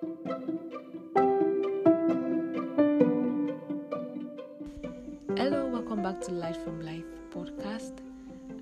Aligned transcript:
Hello, 0.00 0.16
welcome 5.66 6.02
back 6.02 6.22
to 6.22 6.32
Life 6.32 6.56
from 6.64 6.80
Life 6.80 7.04
podcast. 7.30 7.98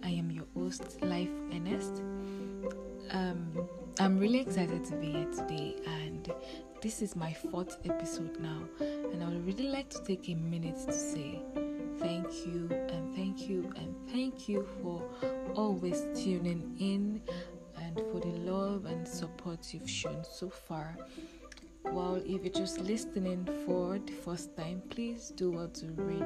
I 0.03 0.09
am 0.09 0.33
your 0.33 0.47
host, 0.57 1.01
Life 1.01 1.31
Ernest. 1.55 2.03
Um, 3.13 3.69
I'm 4.01 4.19
really 4.19 4.41
excited 4.41 4.85
to 4.87 4.97
be 4.97 5.13
here 5.13 5.29
today, 5.33 5.77
and 5.87 6.29
this 6.83 7.03
is 7.03 7.15
my 7.15 7.33
fourth 7.33 7.79
episode 7.85 8.41
now. 8.41 8.59
And 8.81 9.23
I 9.23 9.29
would 9.29 9.47
really 9.47 9.69
like 9.69 9.91
to 9.91 10.03
take 10.03 10.29
a 10.29 10.35
minute 10.35 10.75
to 10.87 10.93
say 10.93 11.41
thank 12.01 12.47
you, 12.47 12.69
and 12.89 13.15
thank 13.15 13.49
you, 13.49 13.73
and 13.77 13.95
thank 14.11 14.49
you 14.49 14.67
for 14.83 15.01
always 15.55 16.03
tuning 16.17 16.75
in 16.81 17.23
for 18.13 18.21
the 18.21 18.29
love 18.51 18.87
and 18.87 19.07
support 19.07 19.73
you've 19.73 19.89
shown 19.89 20.25
so 20.25 20.49
far. 20.49 20.97
Well, 21.85 22.17
if 22.17 22.45
you're 22.45 22.53
just 22.53 22.81
listening 22.81 23.49
for 23.65 23.99
the 23.99 24.13
first 24.13 24.55
time, 24.57 24.83
please 24.91 25.33
do 25.37 25.53
well 25.53 25.69
to 25.69 25.87
read 25.87 26.25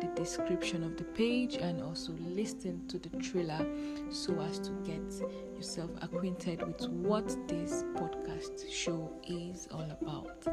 the 0.00 0.10
description 0.16 0.82
of 0.82 0.96
the 0.96 1.04
page 1.04 1.54
and 1.54 1.80
also 1.82 2.12
listen 2.20 2.86
to 2.88 2.98
the 2.98 3.10
trailer 3.18 3.64
so 4.10 4.38
as 4.40 4.58
to 4.60 4.70
get 4.84 5.28
yourself 5.54 5.90
acquainted 6.02 6.66
with 6.66 6.88
what 6.88 7.28
this 7.46 7.84
podcast 7.94 8.70
show 8.72 9.10
is 9.28 9.68
all 9.70 9.88
about. 10.00 10.46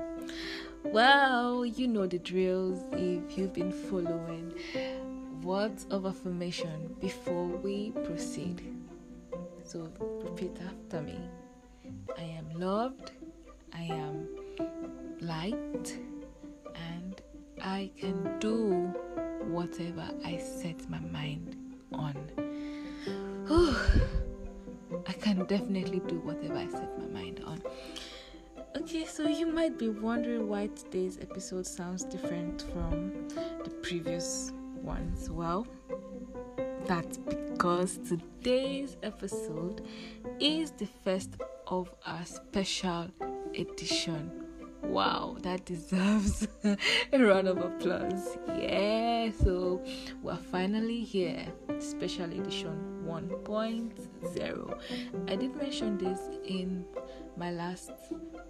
Well, 0.84 1.66
you 1.66 1.88
know 1.88 2.06
the 2.06 2.20
drills 2.20 2.80
if 2.94 3.38
you've 3.38 3.54
been 3.54 3.72
following. 3.72 4.54
Words 5.42 5.88
of 5.90 6.06
affirmation 6.06 6.96
before 7.00 7.48
we 7.48 7.92
proceed. 8.06 8.62
So, 9.72 9.90
repeat 10.26 10.58
after 10.68 11.02
me 11.02 11.18
I 12.18 12.24
am 12.24 12.60
loved, 12.60 13.12
I 13.72 13.84
am 13.84 14.28
light 15.22 15.98
and 16.76 17.22
I 17.62 17.90
can 17.98 18.38
do 18.40 18.94
whatever 19.48 20.10
I 20.26 20.40
set 20.40 20.90
my 20.90 21.00
mind 21.00 21.56
on. 21.94 22.18
I 25.08 25.14
can 25.14 25.46
definitely 25.46 26.02
do 26.06 26.16
whatever 26.20 26.58
I 26.58 26.68
set 26.68 27.00
my 27.00 27.08
mind 27.08 27.42
on. 27.46 27.62
Okay, 28.76 29.06
so 29.06 29.26
you 29.26 29.46
might 29.46 29.80
be 29.80 29.88
wondering 29.88 30.50
why 30.50 30.68
today's 30.68 31.18
episode 31.22 31.66
sounds 31.66 32.04
different 32.04 32.64
from 32.74 33.30
the 33.64 33.72
previous 33.82 34.52
ones. 34.82 35.30
Well, 35.30 35.66
that's 36.92 37.20
because 37.20 38.00
today's 38.00 38.98
episode 39.02 39.82
is 40.42 40.72
the 40.72 40.88
first 41.06 41.38
of 41.68 41.90
our 42.06 42.26
special 42.26 43.08
edition. 43.58 44.30
Wow 44.84 45.38
that 45.42 45.64
deserves 45.64 46.50
a 46.66 46.78
round 47.18 47.48
of 47.48 47.60
applause. 47.60 48.38
Yeah 48.60 49.30
so 49.42 49.82
we're 50.22 50.36
finally 50.36 51.00
here. 51.06 51.46
Special 51.80 52.26
edition 52.26 52.92
1.0 53.08 54.80
i 55.28 55.36
did 55.36 55.56
mention 55.56 55.98
this 55.98 56.20
in 56.46 56.86
my 57.38 57.52
last 57.52 57.92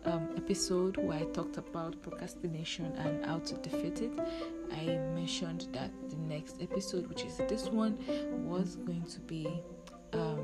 um, 0.06 0.30
episode 0.36 0.98
where 0.98 1.20
i 1.20 1.24
talked 1.26 1.58
about 1.58 2.02
procrastination 2.02 2.86
and 2.98 3.26
how 3.26 3.40
to 3.40 3.56
defeat 3.58 4.02
it 4.02 4.12
i 4.72 4.86
mentioned 5.16 5.68
that 5.72 5.92
the 6.10 6.18
next 6.18 6.62
episode 6.62 7.08
which 7.08 7.24
is 7.24 7.38
this 7.50 7.68
one 7.70 7.98
was 8.46 8.78
going 8.78 9.04
to 9.04 9.20
be 9.22 9.48
um, 10.14 10.40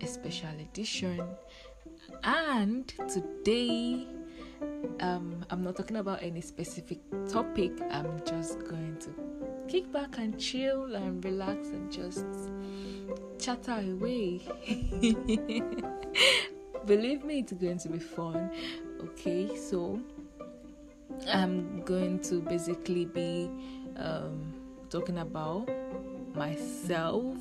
a 0.00 0.06
special 0.06 0.50
edition 0.60 1.22
and 2.24 2.88
today 3.08 4.06
um, 5.00 5.44
I'm 5.50 5.62
not 5.62 5.76
talking 5.76 5.96
about 5.96 6.22
any 6.22 6.40
specific 6.40 6.98
topic. 7.28 7.72
I'm 7.90 8.20
just 8.26 8.58
going 8.60 8.96
to 9.00 9.10
kick 9.68 9.92
back 9.92 10.18
and 10.18 10.38
chill 10.38 10.94
and 10.96 11.24
relax 11.24 11.68
and 11.68 11.92
just 11.92 12.24
chatter 13.38 13.80
away. 13.80 14.40
Believe 16.88 17.22
me, 17.22 17.40
it's 17.40 17.52
going 17.52 17.76
to 17.80 17.88
be 17.90 17.98
fun. 17.98 18.50
Okay, 18.98 19.54
so 19.54 20.00
I'm 21.30 21.82
going 21.82 22.18
to 22.20 22.40
basically 22.40 23.04
be 23.04 23.50
um, 23.96 24.54
talking 24.88 25.18
about 25.18 25.68
myself. 26.34 27.36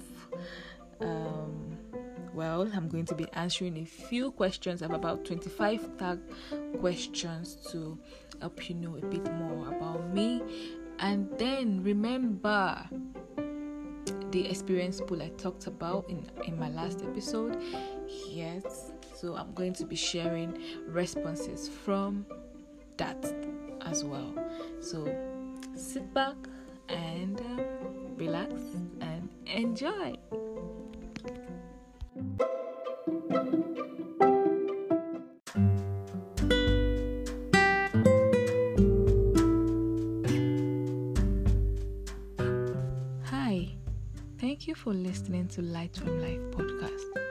Um, 1.00 1.78
well, 2.34 2.70
I'm 2.76 2.90
going 2.90 3.06
to 3.06 3.16
be 3.16 3.26
answering 3.34 3.78
a 3.78 3.86
few 3.86 4.32
questions. 4.32 4.82
I 4.82 4.88
have 4.88 4.94
about 4.94 5.24
25 5.24 5.98
tag 5.98 6.20
questions 6.82 7.56
to 7.72 7.98
help 8.42 8.68
you 8.68 8.76
know 8.76 8.98
a 8.98 9.06
bit 9.06 9.32
more 9.36 9.70
about 9.70 10.14
me. 10.14 10.42
And 11.00 11.30
then 11.40 11.82
remember 11.84 12.86
the 14.32 14.46
experience 14.46 15.00
pool 15.00 15.24
I 15.24 15.30
talked 15.30 15.68
about 15.68 16.10
in, 16.10 16.30
in 16.46 16.60
my 16.60 16.70
last 16.70 17.02
episode. 17.02 17.62
Yes, 18.08 18.92
so 19.16 19.36
I'm 19.36 19.54
going 19.54 19.74
to 19.74 19.86
be 19.86 19.96
sharing 19.96 20.58
responses 20.88 21.68
from 21.68 22.26
that 22.98 23.34
as 23.82 24.04
well. 24.04 24.34
So 24.80 25.06
sit 25.76 26.14
back 26.14 26.36
and 26.90 27.40
uh, 27.40 27.64
relax 28.16 28.54
and 29.02 29.30
enjoy. 29.46 30.16
Hi, 43.26 43.70
thank 44.40 44.68
you 44.68 44.76
for 44.76 44.94
listening 44.94 45.48
to 45.50 45.62
Light 45.62 45.96
from 45.96 46.22
Life 46.22 46.40
podcast. 46.52 47.27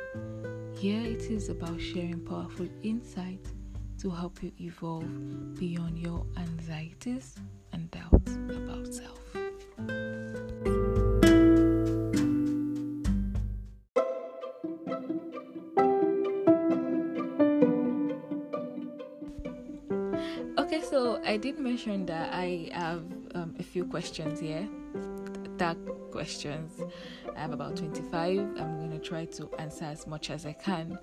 Here 0.86 1.02
it 1.02 1.22
is 1.32 1.48
about 1.48 1.80
sharing 1.80 2.20
powerful 2.20 2.68
insights 2.84 3.50
to 3.98 4.08
help 4.08 4.40
you 4.40 4.52
evolve 4.60 5.58
beyond 5.58 5.98
your 5.98 6.24
anxieties 6.36 7.34
and 7.72 7.90
doubts 7.90 8.38
about 8.48 8.86
self. 8.94 9.18
Okay, 20.56 20.82
so 20.88 21.20
I 21.24 21.36
did 21.36 21.58
mention 21.58 22.06
that 22.06 22.32
I 22.32 22.70
have 22.70 23.02
um, 23.34 23.56
a 23.58 23.64
few 23.64 23.86
questions 23.86 24.38
here. 24.38 24.68
Questions. 26.16 26.80
I 27.36 27.40
have 27.40 27.52
about 27.52 27.76
25. 27.76 28.38
I'm 28.38 28.78
going 28.78 28.90
to 28.90 28.98
try 28.98 29.26
to 29.26 29.50
answer 29.58 29.84
as 29.84 30.06
much 30.06 30.30
as 30.30 30.46
I 30.46 30.54
can. 30.54 30.98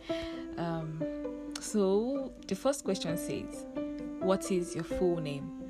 Um, 0.57 1.03
so, 1.59 2.33
the 2.47 2.55
first 2.55 2.83
question 2.83 3.15
says, 3.15 3.67
What 4.21 4.51
is 4.51 4.73
your 4.73 4.83
full 4.83 5.17
name? 5.17 5.69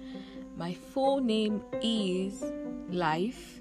My 0.55 0.73
full 0.73 1.19
name 1.19 1.61
is 1.81 2.41
Life 2.89 3.59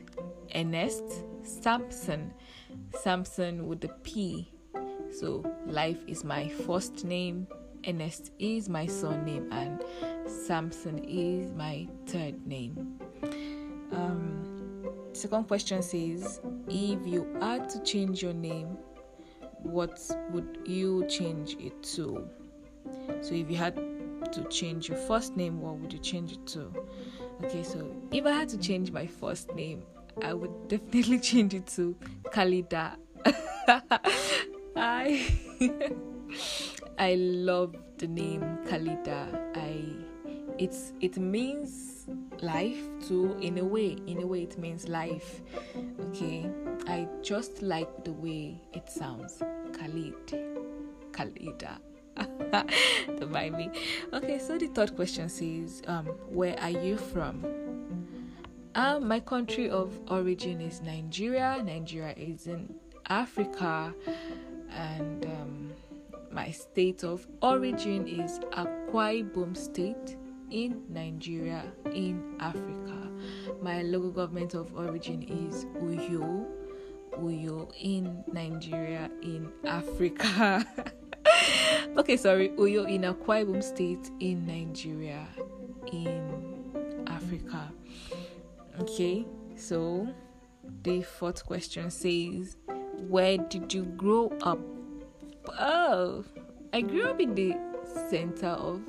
Ernest 0.54 1.02
Sampson. 1.42 2.32
Sampson 3.00 3.66
with 3.66 3.80
the 3.80 3.88
P. 4.04 4.52
So, 5.10 5.44
Life 5.66 5.98
is 6.06 6.22
my 6.22 6.48
first 6.48 7.04
name, 7.04 7.48
Ernest 7.88 8.30
is 8.38 8.68
my 8.68 8.86
surname, 8.86 9.48
and 9.50 9.82
Sampson 10.28 11.02
is 11.08 11.50
my 11.50 11.88
third 12.06 12.46
name. 12.46 13.01
Second 15.22 15.44
question 15.46 15.82
says, 15.82 16.40
if 16.66 17.06
you 17.06 17.32
had 17.40 17.68
to 17.68 17.80
change 17.84 18.20
your 18.24 18.32
name, 18.32 18.76
what 19.62 20.00
would 20.32 20.58
you 20.66 21.06
change 21.06 21.54
it 21.60 21.80
to? 21.94 22.28
So, 23.20 23.32
if 23.32 23.48
you 23.48 23.56
had 23.56 23.76
to 24.32 24.42
change 24.50 24.88
your 24.88 24.98
first 24.98 25.36
name, 25.36 25.60
what 25.60 25.76
would 25.76 25.92
you 25.92 26.00
change 26.00 26.32
it 26.32 26.44
to? 26.48 26.72
Okay, 27.44 27.62
so 27.62 27.88
if 28.10 28.26
I 28.26 28.32
had 28.32 28.48
to 28.48 28.58
change 28.58 28.90
my 28.90 29.06
first 29.06 29.54
name, 29.54 29.84
I 30.22 30.34
would 30.34 30.50
definitely 30.68 31.20
change 31.20 31.54
it 31.54 31.68
to 31.76 31.94
Khalida. 32.24 32.96
I 34.74 35.24
I 36.98 37.14
love 37.14 37.76
the 37.98 38.08
name 38.08 38.40
Khalida. 38.66 39.56
I 39.56 39.84
it's 40.58 40.94
it 41.00 41.16
means 41.16 42.08
life 42.42 42.80
too 43.06 43.36
in 43.40 43.58
a 43.58 43.64
way. 43.64 43.96
In 44.06 44.22
a 44.22 44.26
way 44.26 44.42
it 44.42 44.58
means 44.58 44.88
life. 44.88 45.40
Okay. 46.08 46.50
I 46.86 47.08
just 47.22 47.62
like 47.62 48.04
the 48.04 48.12
way 48.12 48.60
it 48.72 48.90
sounds. 48.90 49.42
Khalid. 49.72 50.26
Khalida. 51.12 51.78
Mind 53.30 53.56
me. 53.56 53.70
Okay, 54.12 54.38
so 54.38 54.58
the 54.58 54.66
third 54.68 54.94
question 54.96 55.28
says, 55.28 55.82
um, 55.86 56.06
where 56.28 56.58
are 56.60 56.70
you 56.70 56.96
from? 56.96 57.44
Um, 58.74 59.06
my 59.06 59.20
country 59.20 59.70
of 59.70 59.98
origin 60.08 60.60
is 60.60 60.80
Nigeria. 60.82 61.62
Nigeria 61.64 62.14
is 62.16 62.46
in 62.46 62.74
Africa, 63.08 63.94
and 64.70 65.24
um, 65.26 65.72
my 66.30 66.50
state 66.50 67.04
of 67.04 67.26
origin 67.42 68.06
is 68.06 68.38
Akwa 68.52 69.22
Ibom 69.22 69.56
State 69.56 70.16
in 70.52 70.82
Nigeria, 70.90 71.64
in 71.86 72.36
Africa. 72.38 73.10
My 73.62 73.82
local 73.82 74.10
government 74.10 74.54
of 74.54 74.74
origin 74.76 75.22
is 75.22 75.64
Uyo, 75.80 76.46
Uyo 77.18 77.72
in 77.80 78.22
Nigeria, 78.30 79.10
in 79.22 79.50
Africa. 79.64 80.64
okay, 81.96 82.16
sorry, 82.16 82.50
Uyo 82.50 82.86
in 82.88 83.02
Akwa 83.02 83.44
Ibom 83.44 83.62
State 83.62 84.10
in 84.20 84.46
Nigeria, 84.46 85.26
in 85.90 87.02
Africa. 87.06 87.72
Okay, 88.80 89.24
so 89.56 90.06
the 90.82 91.02
fourth 91.02 91.46
question 91.46 91.90
says, 91.90 92.56
Where 93.08 93.38
did 93.38 93.72
you 93.72 93.84
grow 93.96 94.32
up? 94.42 94.60
Oh, 95.58 96.24
I 96.72 96.82
grew 96.82 97.04
up 97.08 97.20
in 97.20 97.34
the 97.34 97.54
center 98.10 98.48
of 98.48 98.82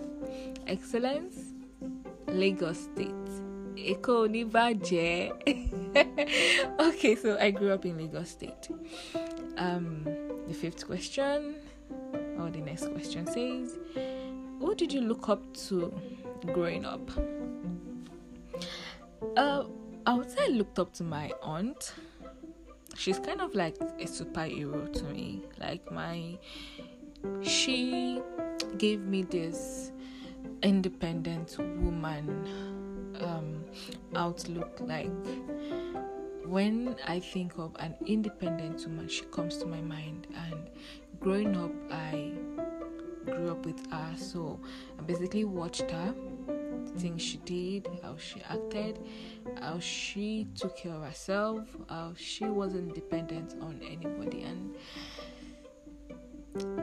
excellence, 0.67 1.52
Lagos 2.33 2.77
State. 2.77 3.13
Eko 3.77 4.27
Nibaje. 4.27 5.31
okay, 6.79 7.15
so 7.15 7.37
I 7.39 7.51
grew 7.51 7.71
up 7.71 7.85
in 7.85 7.97
Lagos 7.97 8.29
State. 8.29 8.69
Um, 9.57 10.03
the 10.47 10.53
fifth 10.53 10.85
question, 10.87 11.55
or 12.39 12.49
the 12.49 12.59
next 12.59 12.91
question 12.91 13.25
says, 13.27 13.77
Who 14.59 14.75
did 14.75 14.91
you 14.91 15.01
look 15.01 15.29
up 15.29 15.41
to 15.67 15.93
growing 16.53 16.85
up? 16.85 17.09
Uh, 19.37 19.63
I 20.05 20.13
would 20.13 20.29
say 20.29 20.45
I 20.45 20.47
looked 20.47 20.79
up 20.79 20.93
to 20.95 21.03
my 21.03 21.31
aunt. 21.41 21.93
She's 22.95 23.19
kind 23.19 23.41
of 23.41 23.55
like 23.55 23.75
a 23.79 24.05
superhero 24.05 24.91
to 24.91 25.03
me. 25.05 25.41
Like 25.59 25.91
my, 25.91 26.37
she 27.41 28.21
gave 28.77 29.01
me 29.01 29.23
this 29.23 29.92
independent 30.63 31.55
woman 31.57 32.45
um, 33.19 33.63
outlook. 34.15 34.79
Like 34.79 35.11
when 36.45 36.95
I 37.07 37.19
think 37.19 37.57
of 37.57 37.75
an 37.79 37.95
independent 38.05 38.85
woman, 38.87 39.07
she 39.07 39.23
comes 39.25 39.57
to 39.57 39.65
my 39.65 39.81
mind. 39.81 40.27
And 40.35 40.69
growing 41.19 41.55
up, 41.55 41.71
I 41.91 42.33
grew 43.25 43.51
up 43.51 43.65
with 43.65 43.91
her, 43.91 44.13
so 44.17 44.59
I 44.99 45.01
basically 45.03 45.45
watched 45.45 45.89
her 45.89 46.13
things 46.97 47.21
she 47.21 47.37
did, 47.37 47.87
how 48.03 48.15
she 48.17 48.41
acted, 48.49 48.99
how 49.59 49.79
she 49.79 50.47
took 50.55 50.77
care 50.77 50.93
of 50.93 51.03
herself, 51.03 51.67
how 51.89 52.13
she 52.15 52.45
wasn't 52.45 52.93
dependent 52.93 53.55
on 53.61 53.79
anybody, 53.83 54.43
and 54.43 54.75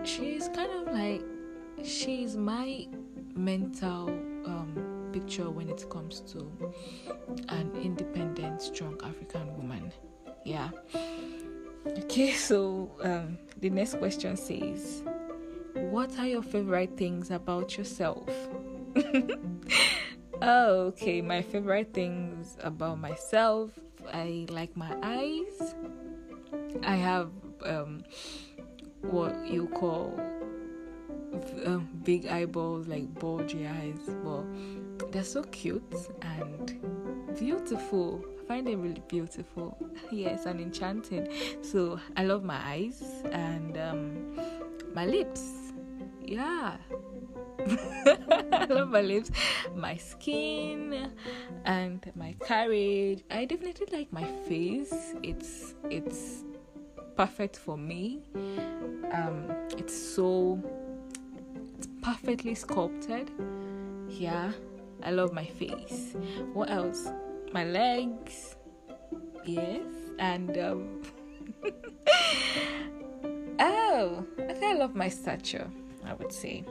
she's 0.06 0.48
kind 0.48 0.72
of 0.72 0.92
like 0.92 1.22
she's 1.84 2.36
my 2.36 2.88
mental 3.34 4.08
um, 4.46 5.10
picture 5.12 5.50
when 5.50 5.68
it 5.68 5.84
comes 5.90 6.20
to 6.32 6.50
an 7.48 7.70
independent, 7.82 8.62
strong 8.62 8.98
African 9.02 9.56
woman. 9.56 9.92
Yeah. 10.44 10.70
Okay, 11.86 12.32
so 12.48 12.90
um, 13.02 13.38
the 13.60 13.70
next 13.70 13.98
question 13.98 14.36
says, 14.36 15.02
What 15.74 16.18
are 16.18 16.26
your 16.26 16.42
favorite 16.42 16.96
things 16.96 17.30
about 17.30 17.76
yourself? 17.76 18.28
oh, 20.42 20.86
okay. 20.88 21.20
My 21.22 21.42
favorite 21.42 21.92
things 21.92 22.56
about 22.62 22.98
myself 22.98 23.70
I 24.12 24.46
like 24.50 24.76
my 24.76 24.96
eyes. 25.02 25.74
I 26.82 26.96
have 26.96 27.30
um, 27.64 28.04
what 29.02 29.34
you 29.46 29.68
call 29.68 30.18
um, 31.64 31.88
big 32.04 32.26
eyeballs, 32.26 32.88
like 32.88 33.12
bulgy 33.14 33.66
eyes, 33.66 34.00
but 34.24 35.12
they're 35.12 35.24
so 35.24 35.42
cute 35.44 35.94
and 36.22 36.80
beautiful. 37.38 38.24
I 38.42 38.46
find 38.46 38.66
them 38.66 38.82
really 38.82 39.02
beautiful. 39.08 39.76
yes, 40.10 40.46
and 40.46 40.60
enchanting. 40.60 41.28
So 41.62 42.00
I 42.16 42.24
love 42.24 42.44
my 42.44 42.60
eyes 42.64 43.02
and 43.32 43.76
um, 43.78 44.40
my 44.94 45.06
lips. 45.06 45.72
Yeah, 46.22 46.76
I 48.52 48.66
love 48.68 48.88
my 48.88 49.00
lips, 49.00 49.30
my 49.74 49.96
skin, 49.96 51.10
and 51.64 52.10
my 52.14 52.34
carriage. 52.46 53.24
I 53.30 53.44
definitely 53.44 53.86
like 53.90 54.12
my 54.12 54.24
face. 54.48 55.14
It's 55.22 55.74
it's 55.90 56.44
perfect 57.16 57.56
for 57.56 57.76
me. 57.76 58.22
Um, 59.12 59.44
it's 59.76 59.94
so 59.94 60.58
perfectly 62.02 62.54
sculpted. 62.54 63.30
Yeah, 64.08 64.52
I 65.02 65.10
love 65.10 65.32
my 65.32 65.46
face. 65.46 66.14
What 66.52 66.70
else? 66.70 67.08
My 67.52 67.64
legs. 67.64 68.56
Yes, 69.44 69.86
and 70.18 70.56
um, 70.58 71.02
oh, 73.58 74.24
I 74.38 74.52
think 74.52 74.64
I 74.64 74.74
love 74.74 74.94
my 74.94 75.08
stature. 75.08 75.70
I 76.04 76.14
would 76.14 76.32
say. 76.32 76.64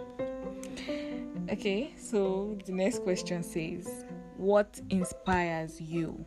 Okay, 1.51 1.93
so 1.97 2.57
the 2.65 2.71
next 2.71 3.03
question 3.03 3.41
says, 3.41 4.05
What 4.37 4.79
inspires 4.89 5.81
you? 5.81 6.25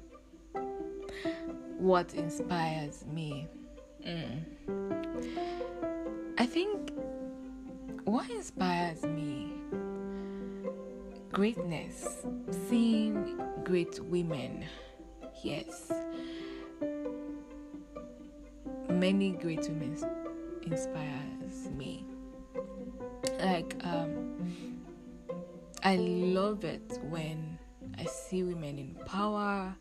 What 1.79 2.15
inspires 2.15 3.05
me? 3.07 3.49
Mm. 4.05 4.43
I 6.39 6.47
think 6.47 6.93
what 8.05 8.31
inspires 8.31 9.03
me 9.05 9.53
greatness, 11.33 12.27
seeing 12.69 13.41
great 13.65 13.99
women. 14.01 14.65
Yes, 15.43 15.91
many 18.89 19.33
great 19.33 19.69
women 19.69 19.97
inspires 20.63 21.71
me. 21.77 22.05
Like 23.41 23.75
um 23.85 24.53
I 25.83 25.97
love 25.97 26.65
it 26.65 26.99
when 27.09 27.59
I 27.99 28.05
see 28.05 28.45
women 28.45 28.79
in 28.79 28.95
power, 29.07 29.75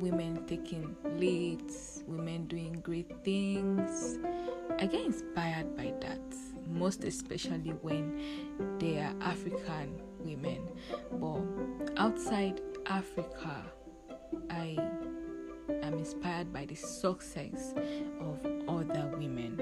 women 0.00 0.44
taking 0.46 0.96
leads, 1.16 2.02
women 2.06 2.46
doing 2.46 2.80
great 2.82 3.10
things. 3.24 4.18
I 4.78 4.86
get 4.86 5.04
inspired 5.04 5.76
by 5.76 5.92
that, 6.00 6.34
most 6.68 7.04
especially 7.04 7.70
when 7.82 8.20
they 8.78 8.98
are 8.98 9.14
African 9.20 10.00
women. 10.18 10.68
But 11.12 11.92
outside 11.96 12.60
Africa, 12.86 13.64
I 14.50 14.76
am 15.82 15.94
inspired 15.94 16.52
by 16.52 16.66
the 16.66 16.74
success 16.74 17.74
of 18.20 18.38
other 18.68 19.10
women. 19.16 19.60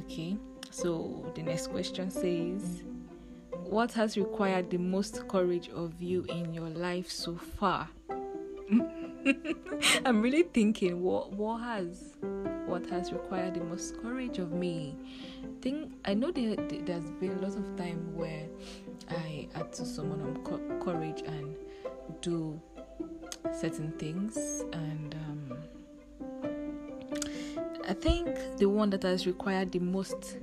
Okay, 0.00 0.36
so 0.70 1.32
the 1.34 1.42
next 1.42 1.68
question 1.68 2.10
says, 2.10 2.82
what 3.64 3.92
has 3.92 4.16
required 4.16 4.70
the 4.70 4.78
most 4.78 5.26
courage 5.28 5.68
of 5.70 6.00
you 6.02 6.24
in 6.28 6.52
your 6.52 6.68
life 6.68 7.10
so 7.10 7.36
far? 7.36 7.88
I'm 10.04 10.20
really 10.20 10.42
thinking 10.42 11.02
what 11.02 11.32
what 11.32 11.58
has 11.58 12.12
what 12.66 12.86
has 12.86 13.12
required 13.12 13.54
the 13.54 13.64
most 13.64 14.00
courage 14.02 14.38
of 14.38 14.52
me. 14.52 14.96
I 15.64 15.66
think 15.66 15.92
I 16.04 16.12
know 16.12 16.30
there, 16.30 16.56
there's 16.56 17.10
been 17.12 17.38
a 17.38 17.40
lot 17.40 17.56
of 17.56 17.74
time 17.78 18.14
where 18.14 18.46
I 19.08 19.48
had 19.54 19.72
to 19.72 19.86
summon 19.86 20.20
on 20.20 20.78
courage 20.78 21.22
and 21.24 21.56
do 22.20 22.60
certain 23.50 23.92
things, 23.92 24.36
and 24.74 25.14
um, 25.14 25.56
I 27.88 27.94
think 27.94 28.58
the 28.58 28.66
one 28.66 28.90
that 28.90 29.04
has 29.04 29.26
required 29.26 29.72
the 29.72 29.78
most 29.78 30.36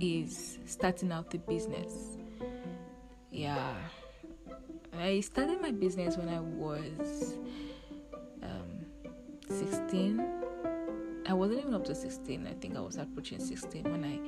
is 0.00 0.56
starting 0.64 1.12
out 1.12 1.30
the 1.30 1.36
business. 1.36 2.16
Yeah. 3.30 3.74
I 4.98 5.20
started 5.20 5.60
my 5.60 5.72
business 5.72 6.16
when 6.16 6.30
I 6.30 6.40
was 6.40 7.36
um, 8.42 8.86
16. 9.50 10.49
I 11.30 11.32
wasn't 11.32 11.60
even 11.60 11.74
up 11.74 11.84
to 11.84 11.94
16. 11.94 12.44
I 12.44 12.54
think 12.54 12.76
I 12.76 12.80
was 12.80 12.96
approaching 12.96 13.38
16 13.38 13.84
when 13.84 14.04
I 14.04 14.18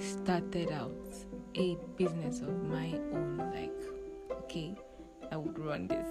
started 0.00 0.72
out 0.72 0.96
a 1.54 1.76
business 1.98 2.40
of 2.40 2.62
my 2.64 2.94
own. 3.12 3.36
Like, 3.54 4.34
okay, 4.44 4.74
I 5.30 5.36
would 5.36 5.58
run 5.58 5.88
this. 5.88 6.06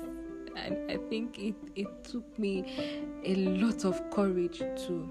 And 0.56 0.92
I 0.92 0.98
think 1.10 1.40
it, 1.40 1.56
it 1.76 1.88
took 2.04 2.38
me 2.38 3.18
a 3.26 3.34
lot 3.34 3.84
of 3.84 4.00
courage 4.12 4.60
to 4.60 5.10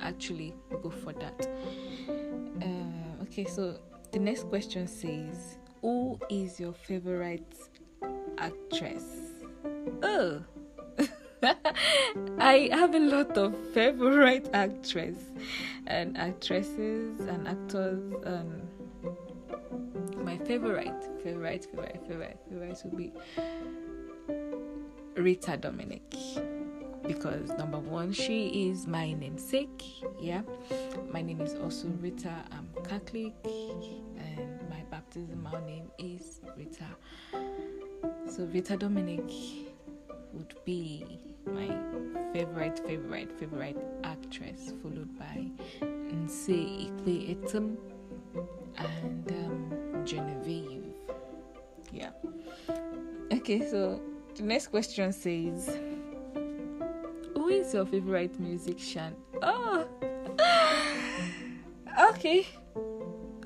actually 0.00 0.54
go 0.82 0.88
for 0.88 1.12
that. 1.12 1.46
Um, 2.08 3.18
okay, 3.24 3.44
so 3.44 3.78
the 4.12 4.18
next 4.18 4.44
question 4.48 4.86
says, 4.86 5.58
Who 5.82 6.18
is 6.30 6.58
your 6.58 6.72
favorite 6.72 7.54
actress? 8.38 9.04
Oh, 10.02 10.42
I 12.38 12.68
have 12.72 12.94
a 12.94 12.98
lot 12.98 13.36
of 13.36 13.56
favorite 13.72 14.48
actresses 14.52 15.30
and 15.86 16.16
actresses 16.16 17.20
and 17.20 17.48
actors. 17.48 18.14
Um, 18.24 18.62
my 20.24 20.38
favorite, 20.38 21.04
favorite, 21.22 21.66
favorite, 21.66 22.00
favorite, 22.06 22.38
favorite 22.48 22.82
would 22.84 22.96
be 22.96 23.12
Rita 25.16 25.56
Dominic 25.56 26.02
because 27.06 27.50
number 27.50 27.78
one, 27.78 28.12
she 28.12 28.68
is 28.70 28.86
my 28.86 29.12
namesake. 29.12 29.84
Yeah, 30.20 30.42
my 31.10 31.22
name 31.22 31.40
is 31.40 31.54
also 31.54 31.88
Rita. 32.00 32.32
I'm 32.50 32.68
Catholic, 32.84 33.34
and 33.44 34.60
my 34.70 34.82
baptismal 34.90 35.60
name 35.66 35.90
is 35.98 36.40
Rita. 36.56 36.86
So 38.26 38.44
Rita 38.44 38.76
Dominic 38.76 39.30
would 40.32 40.54
be 40.64 41.18
my 41.46 41.68
favorite, 42.32 42.78
favorite, 42.86 43.32
favorite 43.38 43.76
actress, 44.02 44.72
followed 44.82 45.16
by 45.18 45.50
Nse 45.82 46.88
Ikpe 46.88 47.36
Etim 47.36 47.76
and 48.78 49.30
um, 49.30 50.02
Genevieve. 50.04 50.84
Yeah. 51.92 52.10
Okay, 53.32 53.68
so 53.70 54.00
the 54.34 54.42
next 54.42 54.68
question 54.68 55.12
says, 55.12 55.78
Who 57.34 57.48
is 57.48 57.72
your 57.74 57.86
favorite 57.86 58.38
musician? 58.40 59.14
Oh, 59.42 59.86
okay, 62.10 62.46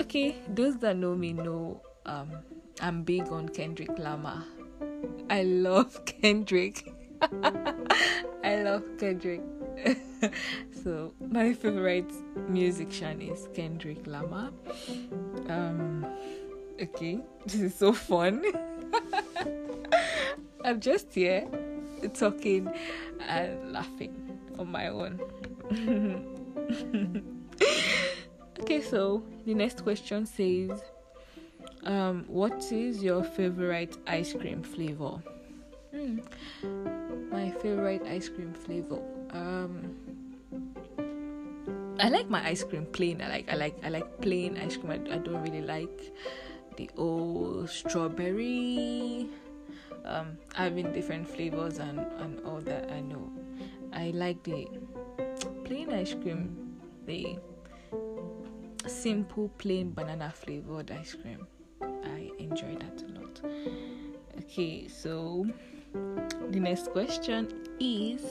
okay. 0.00 0.36
Those 0.48 0.76
that 0.78 0.96
know 0.96 1.14
me 1.14 1.32
know 1.32 1.82
um, 2.06 2.30
I'm 2.80 3.02
big 3.02 3.28
on 3.28 3.48
Kendrick 3.48 3.98
Lamar. 3.98 4.44
I 5.28 5.42
love 5.42 6.04
Kendrick. 6.06 6.92
I 8.44 8.62
love 8.62 8.84
Kendrick. 8.98 9.42
so 10.82 11.12
my 11.20 11.52
favorite 11.52 12.10
musician 12.48 13.20
is 13.20 13.48
Kendrick 13.54 14.06
Lamar. 14.06 14.50
Um, 15.48 16.06
okay, 16.80 17.20
this 17.46 17.60
is 17.60 17.74
so 17.74 17.92
fun. 17.92 18.44
I'm 20.64 20.80
just 20.80 21.12
here 21.12 21.46
talking 22.14 22.70
and 23.26 23.72
laughing 23.72 24.14
on 24.58 24.70
my 24.70 24.88
own. 24.88 25.20
okay, 28.60 28.80
so 28.82 29.22
the 29.46 29.54
next 29.54 29.82
question 29.82 30.26
says, 30.26 30.82
um, 31.84 32.24
"What 32.28 32.70
is 32.72 33.02
your 33.02 33.22
favorite 33.22 33.96
ice 34.06 34.32
cream 34.32 34.62
flavor?" 34.62 35.22
Hmm. 35.90 36.18
Favorite 37.60 38.02
ice 38.06 38.28
cream 38.28 38.54
flavor. 38.54 39.02
Um, 39.30 39.94
I 42.00 42.08
like 42.08 42.30
my 42.30 42.46
ice 42.46 42.62
cream 42.62 42.86
plain. 42.86 43.20
I 43.20 43.28
like 43.28 43.50
I 43.50 43.56
like 43.56 43.76
I 43.84 43.88
like 43.88 44.20
plain 44.20 44.56
ice 44.56 44.76
cream. 44.76 44.92
I, 44.92 45.14
I 45.14 45.18
don't 45.18 45.42
really 45.42 45.62
like 45.62 46.14
the 46.76 46.88
old 46.96 47.68
strawberry. 47.68 49.28
Um, 50.04 50.38
having 50.54 50.92
different 50.92 51.28
flavors 51.28 51.78
and 51.78 51.98
and 52.22 52.40
all 52.46 52.60
that. 52.60 52.90
I 52.92 53.00
know. 53.00 53.30
I 53.92 54.10
like 54.14 54.42
the 54.44 54.68
plain 55.64 55.92
ice 55.92 56.14
cream. 56.14 56.78
The 57.06 57.38
simple 58.86 59.48
plain 59.58 59.92
banana 59.92 60.30
flavored 60.34 60.90
ice 60.90 61.14
cream. 61.14 61.46
I 61.82 62.30
enjoy 62.38 62.76
that 62.76 63.02
a 63.02 63.08
lot. 63.18 63.40
Okay, 64.38 64.88
so 64.88 65.46
the 66.50 66.60
next 66.60 66.90
question 66.92 67.48
is 67.78 68.22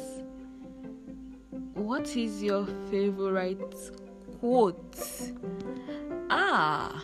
What 1.74 2.16
is 2.16 2.42
your 2.42 2.66
favorite 2.90 3.76
quote? 4.40 4.96
Ah, 6.30 7.04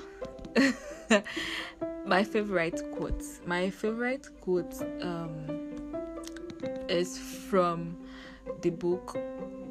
my 2.06 2.24
favorite 2.24 2.82
quote. 2.96 3.24
My 3.46 3.70
favorite 3.70 4.28
quote 4.42 4.74
um, 5.02 5.74
is 6.90 7.18
from 7.18 7.96
the 8.62 8.72
book 8.72 9.18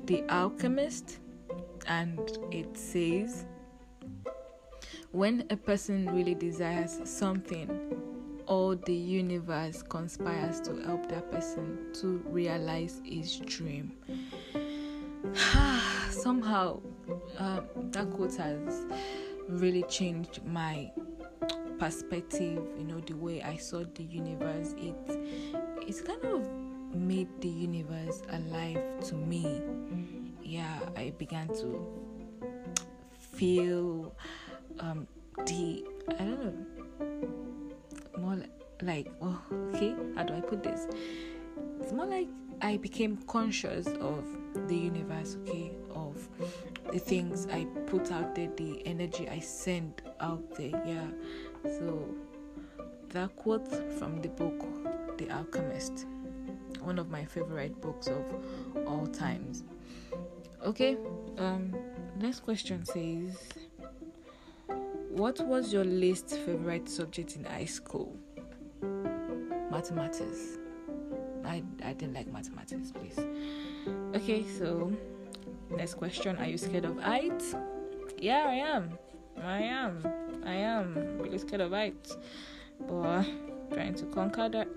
The 0.06 0.24
Alchemist, 0.28 1.18
and 1.86 2.20
it 2.50 2.76
says, 2.76 3.44
When 5.10 5.44
a 5.50 5.56
person 5.56 6.06
really 6.14 6.34
desires 6.34 7.00
something, 7.04 8.11
all 8.46 8.76
the 8.76 8.94
universe 8.94 9.82
conspires 9.82 10.60
to 10.62 10.76
help 10.82 11.08
that 11.08 11.30
person 11.30 11.78
to 11.94 12.22
realize 12.26 13.00
his 13.04 13.36
dream. 13.40 13.92
Somehow, 16.10 16.80
uh, 17.38 17.60
that 17.90 18.10
quote 18.10 18.36
has 18.36 18.86
really 19.48 19.82
changed 19.84 20.44
my 20.44 20.90
perspective. 21.78 22.62
You 22.78 22.84
know, 22.84 23.00
the 23.00 23.14
way 23.14 23.42
I 23.42 23.56
saw 23.56 23.84
the 23.94 24.04
universe. 24.04 24.74
It 24.78 24.94
it's 25.86 26.00
kind 26.00 26.24
of 26.24 26.48
made 26.94 27.28
the 27.40 27.48
universe 27.48 28.22
alive 28.30 29.00
to 29.08 29.14
me. 29.14 29.62
Yeah, 30.42 30.78
I 30.96 31.10
began 31.18 31.48
to 31.48 31.86
feel 33.32 34.14
um, 34.80 35.06
the 35.46 35.84
I 36.08 36.24
don't 36.24 36.44
know 36.44 36.54
like 38.82 39.10
oh 39.20 39.40
okay 39.74 39.94
how 40.14 40.22
do 40.22 40.34
i 40.34 40.40
put 40.40 40.62
this? 40.62 40.86
It's 41.80 41.92
more 41.92 42.06
like 42.06 42.28
i 42.60 42.76
became 42.76 43.16
conscious 43.26 43.86
of 43.86 44.24
the 44.68 44.76
universe 44.76 45.36
okay 45.42 45.72
of 45.94 46.28
the 46.92 46.98
things 46.98 47.46
i 47.52 47.64
put 47.86 48.12
out 48.12 48.34
there 48.34 48.50
the 48.56 48.82
energy 48.86 49.28
i 49.28 49.38
send 49.38 50.02
out 50.20 50.54
there 50.56 50.82
yeah. 50.86 51.06
So 51.64 52.08
that 53.10 53.34
quote 53.36 53.68
from 53.98 54.20
the 54.20 54.28
book 54.28 55.18
the 55.18 55.30
alchemist 55.30 56.06
one 56.80 56.98
of 56.98 57.10
my 57.10 57.24
favorite 57.24 57.80
books 57.80 58.08
of 58.08 58.24
all 58.86 59.06
times. 59.06 59.64
Okay 60.64 60.96
um 61.38 61.74
next 62.18 62.40
question 62.40 62.84
says 62.84 63.36
what 65.10 65.40
was 65.40 65.72
your 65.72 65.84
least 65.84 66.30
favorite 66.30 66.88
subject 66.88 67.36
in 67.36 67.44
high 67.44 67.66
school? 67.66 68.16
Mathematics. 69.82 70.58
I, 71.44 71.60
I 71.84 71.92
didn't 71.94 72.14
like 72.14 72.32
mathematics, 72.32 72.92
please. 72.92 73.18
Okay, 74.14 74.46
so 74.46 74.92
next 75.70 75.94
question 75.94 76.36
Are 76.36 76.46
you 76.46 76.56
scared 76.56 76.84
of 76.84 77.00
heights? 77.00 77.56
Yeah, 78.16 78.44
I 78.46 78.54
am. 78.54 78.96
I 79.42 79.58
am. 79.58 80.06
I 80.46 80.54
am 80.54 81.18
really 81.18 81.38
scared 81.38 81.62
of 81.62 81.72
heights. 81.72 82.16
But 82.78 83.24
trying 83.72 83.94
to 83.96 84.04
conquer 84.14 84.48
that. 84.50 84.68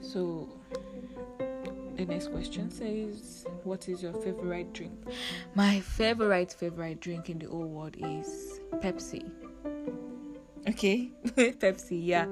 So 0.00 0.48
the 1.96 2.06
next 2.06 2.28
question 2.28 2.70
says, 2.70 3.44
What 3.64 3.86
is 3.90 4.02
your 4.02 4.14
favorite 4.14 4.72
drink? 4.72 4.94
My 5.54 5.80
favorite, 5.80 6.54
favorite 6.54 7.00
drink 7.00 7.28
in 7.28 7.38
the 7.38 7.48
whole 7.48 7.66
world 7.66 7.96
is 7.98 8.60
Pepsi. 8.76 9.30
Okay, 10.66 11.10
Pepsi, 11.26 12.00
yeah. 12.02 12.24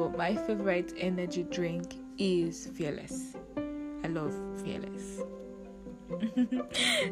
But 0.00 0.16
my 0.16 0.34
favorite 0.34 0.94
energy 0.96 1.42
drink 1.42 1.94
is 2.16 2.68
Fearless. 2.68 3.36
I 4.02 4.06
love 4.06 4.34
Fearless. 4.62 5.18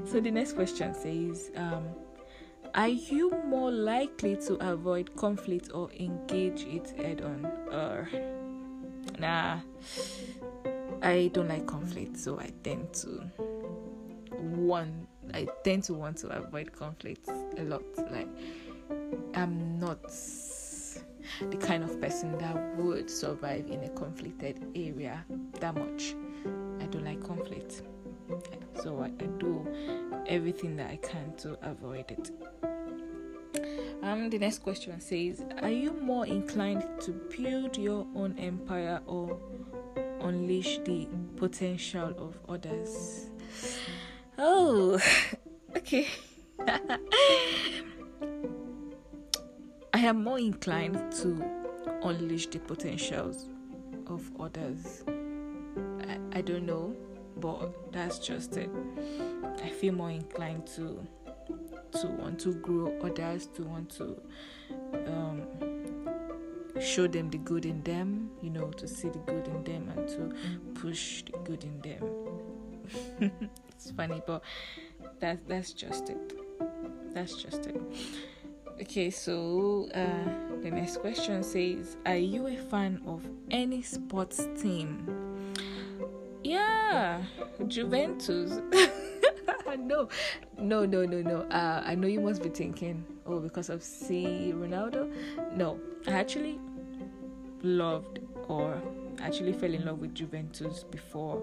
so 0.11 0.21
the 0.21 0.31
next 0.31 0.55
question 0.55 0.95
says, 0.95 1.51
um, 1.55 1.85
Are 2.75 2.89
you 2.89 3.31
more 3.45 3.71
likely 3.71 4.37
to 4.37 4.55
avoid 4.67 5.15
conflict 5.17 5.71
or 5.75 5.91
engage 6.01 6.63
it 6.65 6.95
head 6.97 7.21
on? 7.21 7.45
Or, 7.71 8.09
nah, 9.19 9.59
I 11.03 11.31
don't 11.35 11.49
like 11.49 11.67
conflict, 11.67 12.17
so 12.17 12.41
I 12.41 12.51
tend 12.65 12.91
to 13.05 13.31
want 14.33 14.95
I 15.35 15.47
tend 15.63 15.85
to 15.85 15.93
want 15.93 16.17
to 16.19 16.29
avoid 16.29 16.73
conflicts 16.73 17.29
a 17.29 17.65
lot. 17.65 17.83
Like 18.11 18.29
I'm 19.35 19.79
not 19.79 20.11
the 21.41 21.57
kind 21.57 21.85
of 21.85 22.01
person 22.01 22.37
that 22.39 22.77
would 22.77 23.11
survive 23.11 23.67
in 23.67 23.85
a 23.85 23.89
conflicted 23.91 24.65
area 24.75 25.25
that 25.61 25.75
much. 25.75 26.15
I 26.81 26.87
don't 26.87 27.05
like 27.05 27.23
conflict. 27.25 27.83
So 28.83 29.01
I, 29.01 29.07
I 29.07 29.27
do 29.39 29.67
everything 30.27 30.77
that 30.77 30.91
I 30.91 30.97
can 30.97 31.35
to 31.39 31.59
avoid 31.63 32.11
it. 32.11 32.31
Um, 34.03 34.31
the 34.31 34.39
next 34.39 34.63
question 34.63 35.01
says, 35.01 35.43
Are 35.61 35.71
you 35.71 35.93
more 35.93 36.27
inclined 36.27 36.85
to 37.01 37.11
build 37.11 37.77
your 37.77 38.07
own 38.15 38.39
empire 38.39 39.01
or 39.07 39.39
unleash 40.21 40.79
the 40.85 41.09
potential 41.37 42.15
of 42.17 42.39
others? 42.49 43.27
Oh, 44.39 45.01
okay. 45.77 46.07
Am 50.09 50.25
more 50.25 50.39
inclined 50.39 51.13
to 51.21 51.45
unleash 52.03 52.47
the 52.47 52.59
potentials 52.61 53.51
of 54.07 54.23
others. 54.41 55.05
I, 55.07 56.39
I 56.39 56.41
don't 56.41 56.65
know, 56.65 56.97
but 57.37 57.93
that's 57.93 58.19
just 58.19 58.57
it. 58.57 58.71
I 59.63 59.69
feel 59.69 59.93
more 59.93 60.11
inclined 60.11 60.67
to 60.77 61.07
to 62.01 62.07
want 62.07 62.41
to 62.41 62.55
grow 62.55 62.99
others, 63.03 63.49
to 63.49 63.65
want 63.65 63.91
to 63.99 64.19
um, 65.09 65.43
show 66.81 67.07
them 67.07 67.29
the 67.29 67.37
good 67.37 67.67
in 67.67 67.83
them, 67.83 68.31
you 68.41 68.49
know, 68.49 68.71
to 68.79 68.89
see 68.89 69.11
the 69.11 69.19
good 69.19 69.47
in 69.47 69.63
them 69.63 69.93
and 69.95 70.09
to 70.09 70.81
push 70.81 71.23
the 71.25 71.37
good 71.45 71.65
in 71.65 71.81
them. 71.83 73.31
it's 73.69 73.91
funny, 73.91 74.23
but 74.27 74.43
that 75.21 75.47
that's 75.47 75.75
just 75.75 76.09
it. 76.09 76.33
That's 77.13 77.35
just 77.35 77.67
it. 77.67 77.83
Okay, 78.81 79.11
so 79.11 79.89
uh, 79.93 80.61
the 80.63 80.71
next 80.71 80.99
question 80.99 81.43
says, 81.43 81.97
"Are 82.07 82.17
you 82.17 82.47
a 82.47 82.57
fan 82.57 83.01
of 83.07 83.27
any 83.51 83.83
sports 83.83 84.47
team?" 84.61 85.05
Yeah, 86.45 87.23
Juventus. 87.67 88.61
no, 89.79 90.09
no, 90.59 90.87
no, 90.87 91.05
no, 91.05 91.23
no. 91.23 91.41
Uh, 91.51 91.83
I 91.85 91.97
know 91.97 92.07
you 92.07 92.21
must 92.21 92.41
be 92.43 92.51
thinking, 92.51 93.05
oh, 93.27 93.41
because 93.41 93.69
of 93.69 93.83
C 93.83 94.53
Ronaldo. 94.55 95.13
No, 95.53 95.81
I 96.07 96.13
actually 96.13 96.61
loved 97.63 98.21
or 98.47 98.81
actually 99.21 99.53
fell 99.55 99.75
in 99.75 99.85
love 99.85 99.99
with 99.99 100.15
Juventus 100.15 100.85
before 100.85 101.43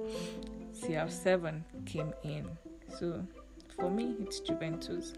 CR7 0.73 1.61
came 1.85 2.13
in. 2.23 2.47
So 2.97 3.25
for 3.75 3.89
me, 3.89 4.15
it's 4.21 4.39
Juventus. 4.39 5.13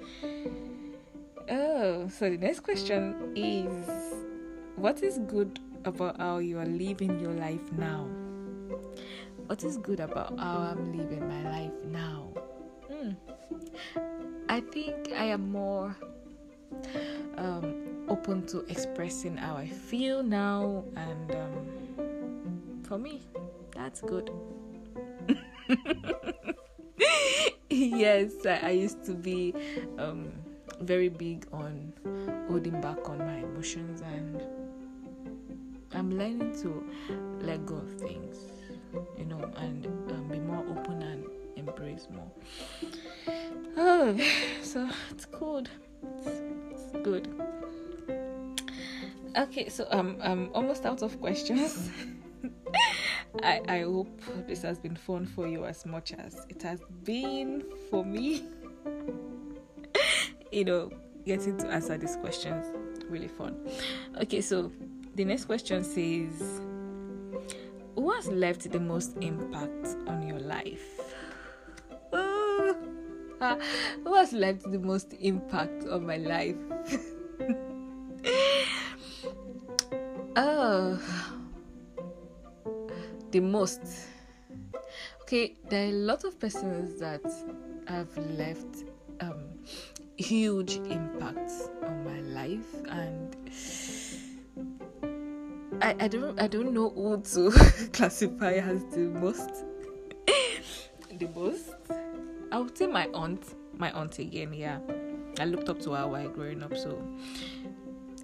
Oh, 1.50 2.08
so 2.10 2.30
the 2.30 2.38
next 2.38 2.62
question 2.62 3.34
is 3.36 3.88
what 4.76 5.02
is 5.02 5.20
good 5.28 5.60
about 5.86 6.20
how 6.20 6.40
you 6.40 6.60
are 6.60 6.66
living 6.66 7.20
your 7.20 7.34
life 7.34 7.72
now? 7.72 8.08
What 9.48 9.64
is 9.64 9.78
good 9.78 10.00
about 10.00 10.38
how 10.38 10.58
I'm 10.58 10.98
living 10.98 11.28
my 11.28 11.44
life 11.50 11.86
now? 11.86 12.34
Hmm. 12.92 13.12
I 14.50 14.60
think 14.60 15.14
I 15.14 15.26
am 15.26 15.50
more 15.52 15.96
um, 17.38 18.06
open 18.10 18.46
to 18.48 18.60
expressing 18.68 19.38
how 19.38 19.56
I 19.56 19.68
feel 19.68 20.24
now, 20.24 20.84
and 20.96 21.32
um, 21.32 22.84
for 22.84 22.98
me, 22.98 23.22
that's 23.72 24.02
good. 24.02 24.32
yes, 27.70 28.34
I, 28.46 28.60
I, 28.64 28.70
used 28.72 29.04
to 29.06 29.14
be 29.14 29.54
um, 29.98 30.32
very 30.82 31.10
big 31.10 31.48
on 31.52 31.94
holding 32.48 32.80
back 32.82 33.10
on 33.10 33.20
my 33.20 33.38
emotions, 33.38 34.02
and 34.02 34.42
I'm 35.94 36.18
learning 36.18 36.60
to 36.62 36.84
let 37.42 37.66
go 37.66 37.76
of 37.76 37.94
things, 38.00 38.38
you 39.18 39.26
know, 39.26 39.52
and 39.58 39.86
um, 39.86 40.28
be 40.30 40.40
more 40.40 40.64
open 40.70 41.02
and 41.02 41.26
embrace 41.56 42.08
more. 42.12 42.32
Oh, 43.78 44.18
so 44.62 44.90
it's 45.12 45.26
good. 45.26 45.70
It's, 46.18 46.42
it's 46.72 46.92
good. 47.04 47.28
Okay, 49.38 49.70
so 49.70 49.88
um, 49.92 50.18
I'm 50.22 50.50
almost 50.54 50.86
out 50.86 51.02
of 51.02 51.20
questions. 51.20 51.90
I, 53.44 53.62
I 53.68 53.82
hope 53.82 54.22
this 54.48 54.64
has 54.64 54.80
been 54.80 54.96
fun 54.96 55.26
for 55.26 55.48
you 55.48 55.66
as 55.66 55.86
much 55.86 56.14
as 56.14 56.46
it 56.50 56.64
has 56.64 56.82
been 57.04 57.64
for 57.90 58.04
me. 58.04 58.46
you 60.52 60.66
know, 60.66 60.92
getting 61.26 61.58
to 61.58 61.68
answer 61.68 61.98
these 61.98 62.16
questions 62.18 62.66
really 63.10 63.28
fun. 63.28 63.58
Okay, 64.22 64.42
so 64.42 64.72
the 65.16 65.26
next 65.26 65.46
question 65.46 65.84
says, 65.84 66.62
Who 67.96 68.12
has 68.12 68.28
left 68.28 68.72
the 68.72 68.80
most 68.80 69.18
impact 69.22 69.96
on 70.08 70.28
your 70.28 70.40
life? 70.40 70.84
Ah, 73.40 73.40
oh, 73.40 73.60
who 74.04 74.16
has 74.16 74.34
left 74.34 74.64
the 74.72 74.80
most 74.80 75.14
impact 75.20 75.86
on 75.88 76.06
my 76.06 76.18
life? 76.18 76.56
oh, 80.36 81.00
the 83.32 83.40
most. 83.40 83.82
Okay, 85.22 85.56
there 85.70 85.86
are 85.86 85.90
a 85.90 85.92
lot 85.92 86.24
of 86.24 86.40
persons 86.40 87.00
that 87.00 87.22
have 87.88 88.16
left 88.18 88.86
huge 90.18 90.76
impacts 90.76 91.70
on 91.84 92.04
my 92.04 92.20
life, 92.22 92.74
and 92.90 93.36
I, 95.82 95.96
I 96.00 96.08
don't 96.08 96.40
I 96.42 96.48
don't 96.48 96.74
know 96.74 96.90
who 96.90 97.22
to 97.22 97.52
classify 97.94 98.54
as 98.54 98.84
the 98.86 99.00
most. 99.00 99.64
the 101.20 101.28
most 101.36 101.76
I 102.52 102.60
would 102.60 102.78
say 102.78 102.88
my 102.88 103.08
aunt, 103.14 103.56
my 103.78 103.92
aunt 103.92 104.20
again. 104.20 104.54
Yeah, 104.54 104.80
I 105.40 105.46
looked 105.46 105.70
up 105.70 105.80
to 105.82 105.94
her 105.94 106.08
while 106.08 106.30
growing 106.30 106.64
up, 106.64 106.76
so 106.76 107.02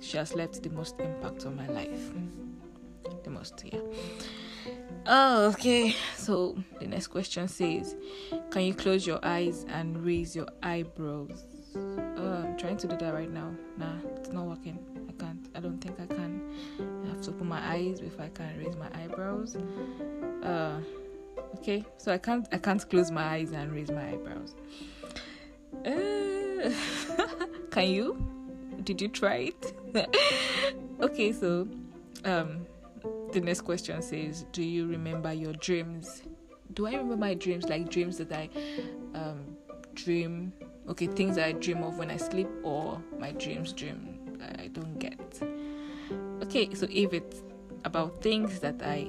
she 0.01 0.17
has 0.17 0.33
left 0.33 0.63
the 0.63 0.69
most 0.69 0.99
impact 0.99 1.45
on 1.45 1.55
my 1.55 1.67
life. 1.67 2.11
The 3.23 3.29
most, 3.29 3.63
yeah. 3.65 3.79
Oh, 5.05 5.47
okay. 5.49 5.95
So 6.17 6.57
the 6.79 6.87
next 6.87 7.07
question 7.07 7.47
says, 7.47 7.95
"Can 8.49 8.63
you 8.63 8.73
close 8.73 9.05
your 9.05 9.19
eyes 9.23 9.65
and 9.69 10.03
raise 10.03 10.35
your 10.35 10.47
eyebrows?" 10.61 11.52
Trying 12.63 12.77
to 12.77 12.87
do 12.87 12.95
that 12.95 13.13
right 13.13 13.29
now. 13.29 13.51
Nah, 13.77 13.97
it's 14.15 14.29
not 14.29 14.45
working. 14.45 14.79
I 15.09 15.11
can't. 15.21 15.49
I 15.53 15.59
don't 15.59 15.79
think 15.79 15.99
I 15.99 16.05
can. 16.05 16.41
I 17.03 17.09
have 17.09 17.21
to 17.23 17.31
open 17.31 17.47
my 17.47 17.61
eyes 17.75 17.99
before 17.99 18.23
I 18.23 18.29
can 18.29 18.57
raise 18.57 18.77
my 18.77 18.87
eyebrows. 19.03 19.57
Uh 20.41 20.79
okay 21.55 21.83
so 21.97 22.11
i 22.11 22.17
can't 22.17 22.47
i 22.51 22.57
can't 22.57 22.87
close 22.89 23.11
my 23.11 23.23
eyes 23.23 23.51
and 23.51 23.71
raise 23.71 23.91
my 23.91 24.09
eyebrows 24.09 24.55
uh, 25.85 26.71
can 27.71 27.89
you 27.89 28.25
did 28.83 29.01
you 29.01 29.07
try 29.07 29.51
it 29.51 29.73
okay 31.01 31.31
so 31.31 31.67
um 32.25 32.65
the 33.31 33.41
next 33.41 33.61
question 33.61 34.01
says 34.01 34.45
do 34.51 34.63
you 34.63 34.87
remember 34.87 35.33
your 35.33 35.53
dreams 35.53 36.23
do 36.73 36.87
i 36.87 36.91
remember 36.91 37.17
my 37.17 37.33
dreams 37.33 37.67
like 37.69 37.89
dreams 37.89 38.17
that 38.17 38.31
i 38.31 38.49
um 39.15 39.55
dream 39.93 40.51
okay 40.87 41.07
things 41.07 41.35
that 41.35 41.47
i 41.47 41.51
dream 41.53 41.83
of 41.83 41.97
when 41.97 42.11
i 42.11 42.17
sleep 42.17 42.49
or 42.63 43.01
my 43.19 43.31
dreams 43.31 43.73
dream 43.73 44.19
i 44.59 44.67
don't 44.67 44.99
get 44.99 45.41
okay 46.41 46.73
so 46.73 46.87
if 46.89 47.13
it's 47.13 47.43
about 47.85 48.21
things 48.21 48.59
that 48.59 48.81
i 48.83 49.07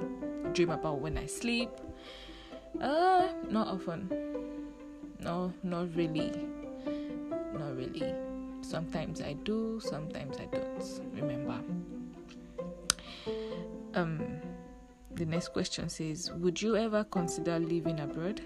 dream 0.52 0.70
about 0.70 1.00
when 1.00 1.18
i 1.18 1.26
sleep 1.26 1.70
uh, 2.80 3.28
not 3.50 3.68
often. 3.68 4.08
No, 5.20 5.52
not 5.62 5.94
really. 5.94 6.32
Not 7.52 7.76
really. 7.76 8.14
Sometimes 8.62 9.20
I 9.20 9.34
do, 9.44 9.80
sometimes 9.80 10.36
I 10.38 10.46
don't. 10.46 11.00
Remember. 11.14 11.60
Um, 13.94 14.20
the 15.14 15.24
next 15.24 15.48
question 15.48 15.88
says, 15.88 16.30
Would 16.32 16.60
you 16.60 16.76
ever 16.76 17.04
consider 17.04 17.58
living 17.58 18.00
abroad? 18.00 18.40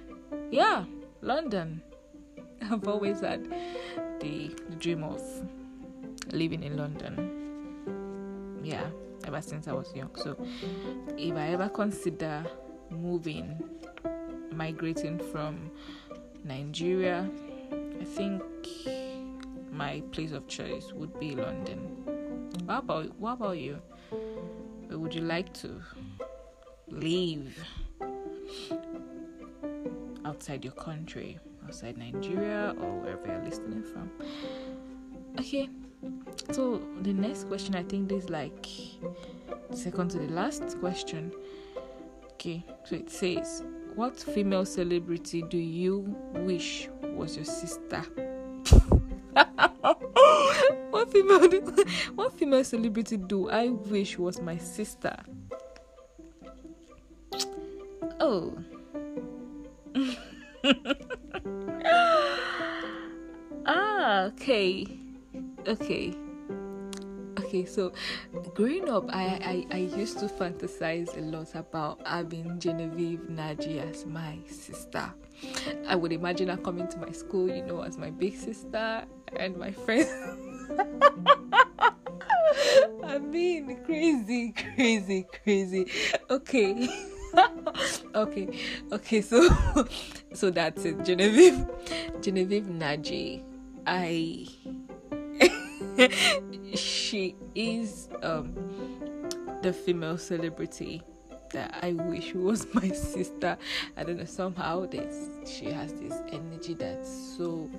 Yeah, 0.50 0.84
London. 1.22 1.82
I've 2.70 2.86
always 2.88 3.20
had 3.20 3.48
the, 4.20 4.54
dream 4.78 5.02
of 5.02 5.20
living 6.32 6.62
in 6.62 6.76
London. 6.76 8.60
Yeah, 8.62 8.86
ever 9.26 9.40
since 9.40 9.66
I 9.68 9.72
was 9.72 9.92
young. 9.94 10.10
So, 10.16 10.36
if 11.16 11.34
I 11.34 11.48
ever 11.48 11.68
consider 11.68 12.44
moving 12.90 13.56
migrating 14.52 15.18
from 15.30 15.70
Nigeria, 16.44 17.28
I 18.00 18.04
think 18.04 18.42
my 19.70 20.02
place 20.12 20.32
of 20.32 20.46
choice 20.48 20.92
would 20.92 21.18
be 21.18 21.34
London. 21.34 21.78
What 22.64 22.78
about 22.78 23.18
what 23.18 23.32
about 23.32 23.58
you? 23.58 23.80
Where 24.86 24.98
would 24.98 25.14
you 25.14 25.22
like 25.22 25.52
to 25.54 25.80
live 26.90 27.56
outside 30.24 30.64
your 30.64 30.74
country, 30.74 31.38
outside 31.68 31.98
Nigeria 31.98 32.74
or 32.80 33.00
wherever 33.00 33.26
you're 33.26 33.44
listening 33.44 33.82
from? 33.82 34.10
Okay. 35.38 35.68
So 36.52 36.80
the 37.02 37.12
next 37.12 37.44
question 37.48 37.74
I 37.74 37.82
think 37.82 38.10
is 38.10 38.30
like 38.30 38.66
second 39.74 40.10
to 40.12 40.18
the 40.18 40.28
last 40.28 40.78
question. 40.80 41.30
Okay, 42.32 42.64
so 42.84 42.96
it 42.96 43.10
says 43.10 43.64
what 43.96 44.18
female 44.18 44.64
celebrity 44.64 45.42
do 45.42 45.58
you 45.58 46.16
wish 46.34 46.88
was 47.02 47.36
your 47.36 47.44
sister? 47.44 47.98
what 50.90 51.12
female 51.12 51.50
what 52.14 52.32
female 52.38 52.64
celebrity 52.64 53.18
do 53.18 53.50
I 53.50 53.68
wish 53.68 54.16
was 54.18 54.40
my 54.40 54.56
sister? 54.56 55.14
Oh. 58.20 58.56
okay. 64.28 64.86
Okay. 65.66 66.14
okay, 67.38 67.64
so 67.64 67.92
growing 68.54 68.88
up, 68.90 69.04
I, 69.08 69.64
I, 69.70 69.76
I 69.76 69.78
used 69.78 70.18
to 70.20 70.26
fantasize 70.26 71.16
a 71.16 71.20
lot 71.20 71.54
about 71.54 72.06
having 72.06 72.58
Genevieve 72.60 73.20
Nnaji 73.30 73.80
as 73.90 74.04
my 74.06 74.38
sister. 74.46 75.12
I 75.86 75.94
would 75.94 76.12
imagine 76.12 76.48
her 76.48 76.56
coming 76.56 76.88
to 76.88 76.98
my 76.98 77.10
school, 77.12 77.48
you 77.48 77.62
know, 77.62 77.80
as 77.82 77.96
my 77.96 78.10
big 78.10 78.36
sister 78.36 79.04
and 79.36 79.56
my 79.56 79.72
friends. 79.72 80.10
I 83.04 83.18
mean, 83.18 83.78
crazy, 83.84 84.52
crazy, 84.52 85.26
crazy. 85.42 85.86
Okay. 86.28 86.88
okay, 88.14 88.48
okay, 88.92 89.20
so 89.22 89.48
so 90.34 90.50
that's 90.50 90.84
it. 90.84 91.02
Genevieve 91.04 91.66
Genevieve 92.20 92.64
Nnaji. 92.64 93.47
I 93.88 94.46
she 96.74 97.34
is 97.54 98.10
um 98.22 98.52
the 99.62 99.72
female 99.72 100.18
celebrity 100.18 101.02
that 101.54 101.78
I 101.82 101.92
wish 101.92 102.34
was 102.34 102.66
my 102.74 102.90
sister. 102.90 103.56
I 103.96 104.04
don't 104.04 104.18
know, 104.18 104.26
somehow 104.26 104.84
this 104.84 105.30
she 105.46 105.66
has 105.72 105.94
this 105.94 106.12
energy 106.30 106.74
that's 106.74 107.08
so 107.08 107.70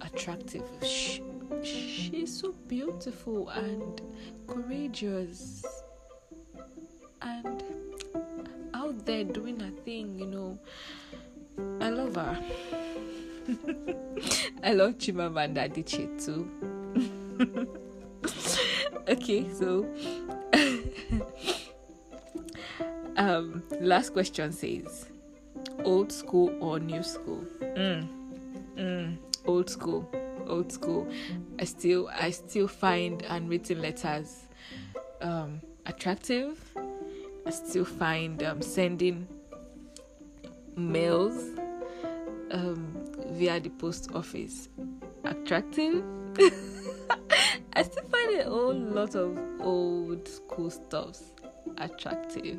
attractive. 0.00 0.64
She, 0.82 1.22
she's 1.62 2.40
so 2.40 2.52
beautiful 2.66 3.48
and 3.50 4.02
courageous 4.48 5.64
and 7.22 7.62
out 8.74 9.06
there 9.06 9.22
doing 9.22 9.60
her 9.60 9.70
thing, 9.84 10.18
you 10.18 10.26
know. 10.26 10.58
I 11.80 11.90
love 11.90 12.16
her. 12.16 12.42
I 14.62 14.74
love 14.74 14.98
Chimamanda 14.98 15.68
Adichie 15.68 16.08
too. 16.22 16.46
okay, 19.08 19.48
so 19.52 19.86
um 23.16 23.62
last 23.80 24.12
question 24.12 24.52
says 24.52 25.06
old 25.84 26.12
school 26.12 26.54
or 26.60 26.78
new 26.78 27.02
school? 27.02 27.42
Mm. 27.60 28.06
Mm. 28.76 29.16
Old 29.46 29.70
school. 29.70 30.08
Old 30.46 30.70
school. 30.72 31.08
I 31.58 31.64
still 31.64 32.08
I 32.12 32.30
still 32.30 32.68
find 32.68 33.22
handwritten 33.22 33.80
letters 33.80 34.44
um 35.22 35.60
attractive. 35.86 36.58
I 37.46 37.50
still 37.50 37.86
find 37.86 38.42
um, 38.42 38.60
sending 38.60 39.26
mails 40.76 41.58
um, 42.50 42.94
via 43.30 43.60
the 43.60 43.70
post 43.70 44.10
office 44.14 44.68
attractive. 45.24 46.02
I 47.74 47.82
still 47.82 48.04
find 48.04 48.40
a 48.40 48.44
whole 48.44 48.74
lot 48.74 49.14
of 49.14 49.38
old 49.60 50.26
school 50.26 50.70
stuffs 50.70 51.32
attractive. 51.76 52.58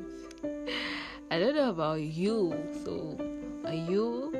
I 1.31 1.39
don't 1.39 1.55
know 1.55 1.69
about 1.69 2.01
you, 2.01 2.55
so 2.83 3.17
are 3.65 3.73
you 3.73 4.33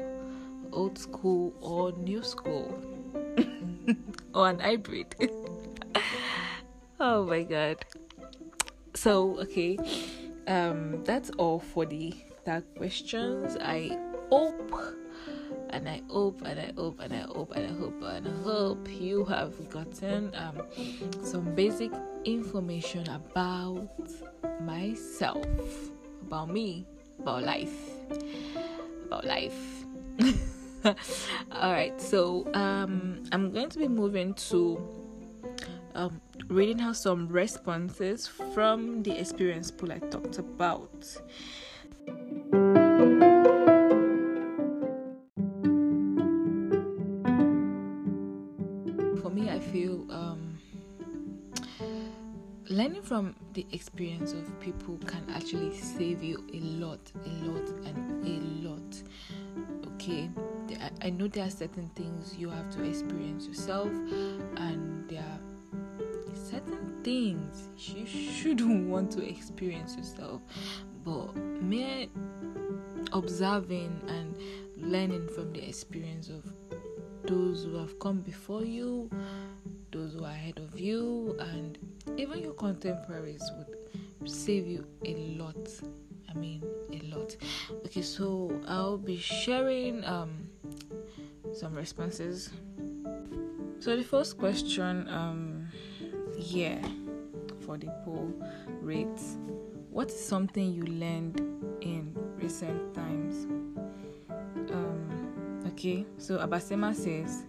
old 0.72 0.98
school 0.98 1.54
or 1.62 1.92
new 1.94 2.24
school? 2.24 2.80
or 4.34 4.50
an 4.50 4.60
hybrid? 4.60 5.16
oh 7.00 7.26
my 7.26 7.44
god. 7.44 7.78
So, 8.94 9.40
okay 9.42 9.78
um, 10.50 11.04
that's 11.04 11.30
all 11.38 11.60
for 11.60 11.86
the 11.86 12.14
tag 12.44 12.64
questions. 12.76 13.56
I 13.62 13.98
hope 14.30 14.74
and 15.72 15.88
I 15.88 16.02
hope 16.10 16.42
and 16.44 16.60
I 16.60 16.72
hope 16.76 17.00
and 17.00 17.14
I 17.14 17.22
hope 17.22 17.52
and 17.56 17.66
I 17.66 17.80
hope 17.80 18.02
and 18.02 18.28
I 18.28 18.44
hope 18.44 18.88
you 18.90 19.26
have 19.26 19.70
gotten 19.70 20.34
um, 20.36 20.62
some 21.24 21.56
basic 21.56 21.92
information 22.26 23.08
about 23.10 23.90
myself, 24.62 25.46
about 26.22 26.50
me, 26.50 26.86
about 27.20 27.44
life, 27.44 27.76
about 29.06 29.26
life. 29.26 29.86
All 30.86 31.72
right, 31.72 32.00
so 32.00 32.48
um, 32.54 33.24
I'm 33.32 33.52
going 33.52 33.70
to 33.70 33.80
be 33.80 33.88
moving 33.88 34.34
to 34.36 34.82
um, 35.96 36.22
reading 36.48 36.82
out 36.82 36.96
some 36.96 37.28
responses 37.28 38.28
from 38.28 39.04
the 39.04 39.20
experience 39.20 39.72
pool 39.72 39.92
I 39.92 40.00
talked 40.00 40.40
about. 40.40 41.18
Learning 52.80 53.02
from 53.02 53.36
the 53.56 53.66
experience 53.74 54.32
of 54.32 54.58
people 54.62 54.98
can 55.06 55.22
actually 55.36 55.78
save 55.78 56.24
you 56.24 56.42
a 56.54 56.60
lot, 56.82 57.12
a 57.26 57.30
lot, 57.46 57.68
and 57.86 58.26
a 58.26 58.70
lot. 58.70 59.04
Okay, 59.98 60.30
I 61.02 61.10
know 61.10 61.28
there 61.28 61.46
are 61.46 61.50
certain 61.50 61.90
things 61.96 62.38
you 62.38 62.50
have 62.50 62.70
to 62.76 62.84
experience 62.84 63.48
yourself, 63.48 63.90
and 64.56 65.10
there 65.10 65.20
are 65.20 65.40
certain 66.34 67.02
things 67.04 67.68
you 67.76 68.06
shouldn't 68.06 68.88
want 68.90 69.12
to 69.12 69.28
experience 69.28 69.98
yourself, 69.98 70.42
but 71.04 71.36
mere 71.36 72.08
observing 73.12 74.02
and 74.08 74.38
learning 74.78 75.28
from 75.28 75.52
the 75.52 75.68
experience 75.68 76.30
of 76.30 76.46
those 77.26 77.66
who 77.66 77.76
have 77.76 78.00
come 78.00 78.22
before 78.22 78.64
you, 78.64 79.10
those 79.92 80.14
who 80.14 80.24
are 80.24 80.32
ahead 80.32 80.60
of 80.60 80.80
you, 80.80 81.36
and 81.40 81.78
even 82.18 82.40
your 82.40 82.54
contemporaries 82.54 83.44
would 83.58 84.30
save 84.30 84.68
you 84.68 84.86
a 85.06 85.16
lot. 85.38 85.70
I 86.30 86.34
mean, 86.34 86.64
a 86.92 87.16
lot. 87.16 87.36
Okay, 87.86 88.02
so 88.02 88.52
I'll 88.68 88.98
be 88.98 89.18
sharing 89.18 90.04
um, 90.06 90.50
some 91.54 91.74
responses. 91.74 92.50
So 93.80 93.96
the 93.96 94.04
first 94.04 94.38
question 94.38 95.08
um, 95.08 95.68
year 96.38 96.80
for 97.66 97.78
the 97.78 97.88
poll 98.04 98.34
rates. 98.82 99.38
What 99.92 100.10
is 100.10 100.26
something 100.26 100.72
you 100.72 100.84
learned 100.84 101.40
in 101.82 102.16
recent 102.38 102.94
times? 102.94 103.46
Um, 104.72 105.64
okay, 105.68 106.06
so 106.18 106.38
Abasema 106.38 106.96
says, 106.96 107.46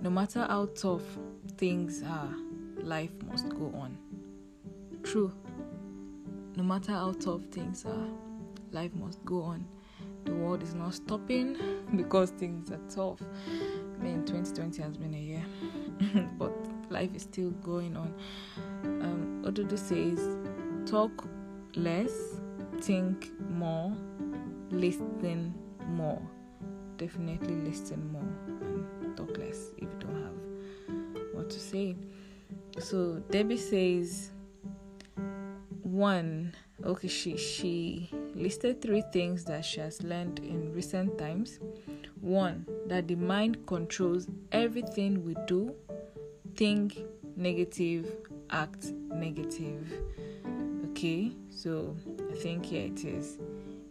no 0.00 0.10
matter 0.10 0.46
how 0.48 0.66
tough 0.66 1.02
things 1.56 2.02
are, 2.02 2.34
life 2.86 3.10
must 3.28 3.48
go 3.48 3.72
on. 3.76 3.98
True. 5.02 5.32
No 6.54 6.62
matter 6.62 6.92
how 6.92 7.12
tough 7.12 7.42
things 7.50 7.84
are, 7.84 8.08
life 8.70 8.94
must 8.94 9.22
go 9.24 9.42
on. 9.42 9.66
The 10.24 10.32
world 10.32 10.62
is 10.62 10.74
not 10.74 10.94
stopping 10.94 11.56
because 11.96 12.30
things 12.30 12.70
are 12.70 12.80
tough. 12.88 13.20
I 13.48 14.02
mean, 14.02 14.24
2020 14.24 14.82
has 14.82 14.96
been 14.96 15.14
a 15.14 15.18
year, 15.18 15.44
but 16.38 16.52
life 16.88 17.10
is 17.14 17.22
still 17.22 17.50
going 17.50 17.96
on. 17.96 18.14
Um, 18.84 19.42
Odudu 19.44 19.76
says, 19.76 20.20
talk 20.88 21.26
less, 21.74 22.12
think 22.80 23.32
more, 23.50 23.92
listen 24.70 25.54
more. 25.88 26.22
Definitely 26.98 27.56
listen 27.56 28.10
more 28.12 28.22
and 29.02 29.16
talk 29.16 29.36
less 29.38 29.70
if 29.76 29.82
you 29.82 29.96
don't 29.98 30.22
have 30.22 31.34
what 31.34 31.50
to 31.50 31.60
say. 31.60 31.96
So 32.78 33.22
Debbie 33.30 33.56
says, 33.56 34.30
one, 35.82 36.54
okay, 36.84 37.08
she 37.08 37.36
she 37.36 38.10
listed 38.34 38.82
three 38.82 39.02
things 39.12 39.44
that 39.44 39.64
she 39.64 39.80
has 39.80 40.02
learned 40.02 40.40
in 40.40 40.72
recent 40.74 41.18
times. 41.18 41.58
One, 42.20 42.66
that 42.86 43.08
the 43.08 43.14
mind 43.14 43.66
controls 43.66 44.26
everything 44.52 45.24
we 45.24 45.36
do 45.46 45.74
think 46.54 46.98
negative, 47.36 48.10
act 48.50 48.92
negative. 49.10 49.92
Okay, 50.90 51.32
so 51.50 51.96
I 52.30 52.34
think 52.34 52.66
here 52.66 52.86
it 52.86 53.04
is. 53.04 53.38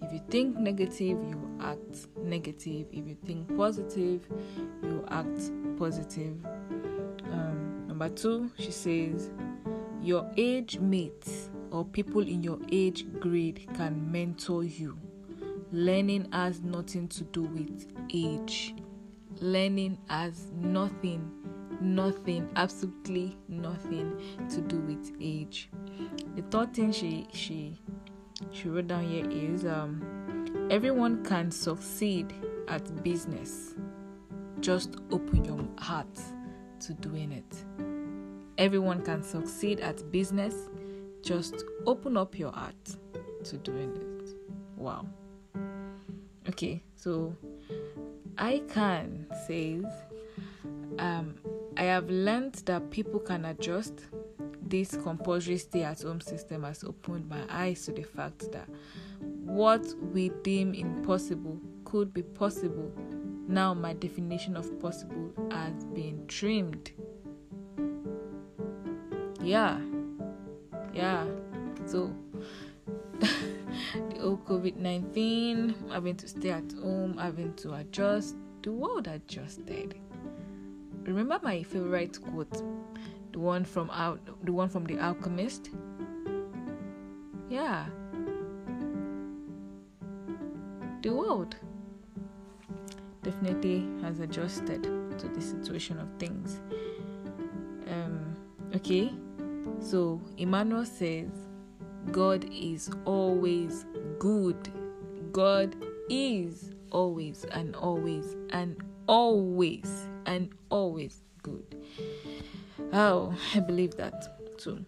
If 0.02 0.14
you 0.14 0.22
think 0.30 0.58
negative, 0.58 1.18
you 1.24 1.58
act 1.60 2.08
negative. 2.18 2.88
If 2.92 3.08
you 3.08 3.18
think 3.26 3.56
positive, 3.58 4.28
you 4.84 5.04
act 5.10 5.52
positive. 5.78 6.36
Um, 7.96 8.00
number 8.00 8.14
two, 8.14 8.52
she 8.60 8.72
says, 8.72 9.32
Your 10.02 10.30
age 10.36 10.80
mates 10.80 11.50
or 11.72 11.86
people 11.86 12.22
in 12.22 12.44
your 12.44 12.60
age 12.70 13.06
grade 13.22 13.66
can 13.74 14.12
mentor 14.12 14.66
you. 14.66 14.98
Learning 15.72 16.28
has 16.34 16.62
nothing 16.62 17.08
to 17.08 17.24
do 17.24 17.44
with 17.44 17.88
age. 18.14 18.76
Learning 19.40 19.98
has 20.10 20.52
nothing 20.58 21.32
nothing, 21.82 22.50
absolutely 22.56 23.38
nothing 23.50 24.18
to 24.50 24.62
do 24.62 24.80
with 24.80 25.14
age. 25.22 25.70
The 26.36 26.42
third 26.44 26.74
thing 26.74 26.92
she 26.92 27.28
she 27.32 27.80
she 28.52 28.68
wrote 28.68 28.88
down 28.88 29.08
here 29.08 29.30
is 29.30 29.66
um, 29.66 30.68
everyone 30.70 31.24
can 31.24 31.50
succeed 31.50 32.34
at 32.68 33.04
business. 33.04 33.76
Just 34.60 34.98
open 35.12 35.46
your 35.46 35.66
heart 35.78 36.08
to 36.88 36.94
doing 36.94 37.32
it. 37.32 37.66
everyone 38.58 39.02
can 39.02 39.22
succeed 39.22 39.80
at 39.80 40.10
business. 40.12 40.70
Just 41.22 41.64
open 41.86 42.18
up 42.18 42.38
your 42.38 42.52
heart 42.52 42.76
to 43.44 43.58
doing 43.58 43.92
it. 43.96 44.30
Wow. 44.78 45.08
Okay, 46.48 46.84
so 46.96 47.36
I 48.38 48.62
can 48.70 49.26
says 49.48 49.86
um, 51.00 51.36
I 51.78 51.84
have 51.84 52.10
learned 52.10 52.54
that 52.66 52.92
people 52.92 53.20
can 53.20 53.46
adjust. 53.46 54.06
This 54.68 54.98
compulsory 55.04 55.58
stay 55.58 55.84
at 55.84 56.02
home 56.02 56.22
system 56.22 56.64
has 56.64 56.84
opened 56.84 57.30
my 57.30 57.42
eyes 57.50 57.86
to 57.86 57.92
the 57.92 58.04
fact 58.04 58.52
that 58.52 58.68
what 59.20 59.86
we 60.14 60.30
deem 60.44 60.74
impossible 60.74 61.60
could 61.84 62.14
be 62.14 62.24
possible. 62.24 62.92
Now, 63.48 63.74
my 63.74 63.94
definition 63.94 64.58
of 64.58 64.80
possible 64.80 65.32
has 65.52 65.84
been 65.86 66.26
trimmed. 66.28 66.92
Yeah, 69.42 69.80
yeah. 70.94 71.26
So, 71.86 72.12
the 73.20 74.20
old 74.20 74.46
COVID 74.46 74.78
19, 74.78 75.76
having 75.92 76.16
to 76.16 76.28
stay 76.28 76.50
at 76.50 76.72
home, 76.82 77.18
having 77.18 77.54
to 77.56 77.76
adjust, 77.76 78.36
the 78.64 78.72
world 78.72 79.08
adjusted. 79.08 79.96
Remember 81.04 81.40
my 81.44 81.62
favorite 81.62 82.20
quote, 82.20 82.64
the 83.32 83.40
one 83.40 83.64
from 83.64 83.92
out, 83.92 84.20
the 84.44 84.52
one 84.52 84.70
from 84.70 84.86
The 84.86 84.98
Alchemist. 84.98 85.70
Yeah, 87.48 87.86
the 91.04 91.14
world 91.14 91.56
definitely 93.26 93.84
has 94.04 94.20
adjusted 94.20 94.84
to 94.84 95.28
the 95.28 95.42
situation 95.42 95.98
of 96.00 96.08
things. 96.20 96.62
Um, 97.90 98.36
okay, 98.76 99.12
so 99.80 100.22
Emmanuel 100.38 100.86
says, 100.86 101.32
God 102.12 102.48
is 102.54 102.92
always 103.06 103.86
good. 104.20 104.70
God 105.32 105.76
is 106.08 106.72
always 106.92 107.46
and 107.46 107.76
always 107.76 108.36
and 108.52 108.78
always 109.08 110.08
and 110.28 110.52
always 110.70 111.24
good. 111.42 111.84
Oh, 112.94 113.36
I 113.56 113.60
believe 113.60 113.96
that 113.96 114.58
too. 114.60 114.86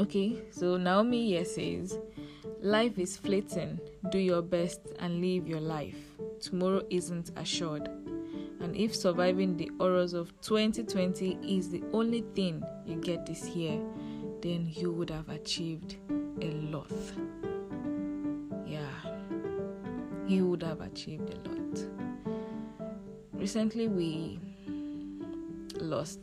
Okay, 0.00 0.40
so 0.50 0.78
Naomi 0.78 1.26
here 1.26 1.44
says, 1.44 1.98
Life 2.62 2.98
is 2.98 3.18
fleeting. 3.18 3.78
Do 4.10 4.18
your 4.18 4.40
best 4.40 4.80
and 4.98 5.20
live 5.20 5.46
your 5.46 5.60
life. 5.60 6.07
Tomorrow 6.40 6.82
isn't 6.90 7.30
assured. 7.36 7.88
And 8.60 8.76
if 8.76 8.94
surviving 8.94 9.56
the 9.56 9.70
horrors 9.78 10.12
of 10.14 10.32
2020 10.40 11.38
is 11.42 11.70
the 11.70 11.82
only 11.92 12.24
thing 12.34 12.62
you 12.86 12.96
get 12.96 13.24
this 13.26 13.48
year, 13.48 13.80
then 14.42 14.68
you 14.68 14.92
would 14.92 15.10
have 15.10 15.28
achieved 15.28 15.96
a 16.40 16.50
lot. 16.70 16.90
Yeah, 18.66 18.88
you 20.26 20.48
would 20.48 20.62
have 20.62 20.80
achieved 20.80 21.30
a 21.30 21.48
lot. 21.48 21.88
Recently, 23.32 23.88
we 23.88 24.40
lost 25.80 26.20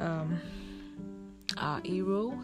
um, 0.00 0.40
our 1.58 1.80
hero 1.84 2.38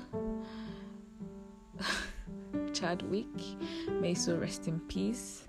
Chadwick. 2.73 3.27
May 4.01 4.15
so 4.15 4.37
rest 4.37 4.69
in 4.69 4.81
peace. 4.81 5.45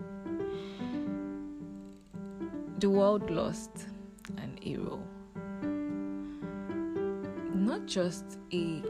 The 2.80 2.90
world 2.90 3.30
lost 3.30 3.72
an 4.38 4.58
hero. 4.62 5.04
Not 7.54 7.86
just 7.86 8.40
a 8.54 8.82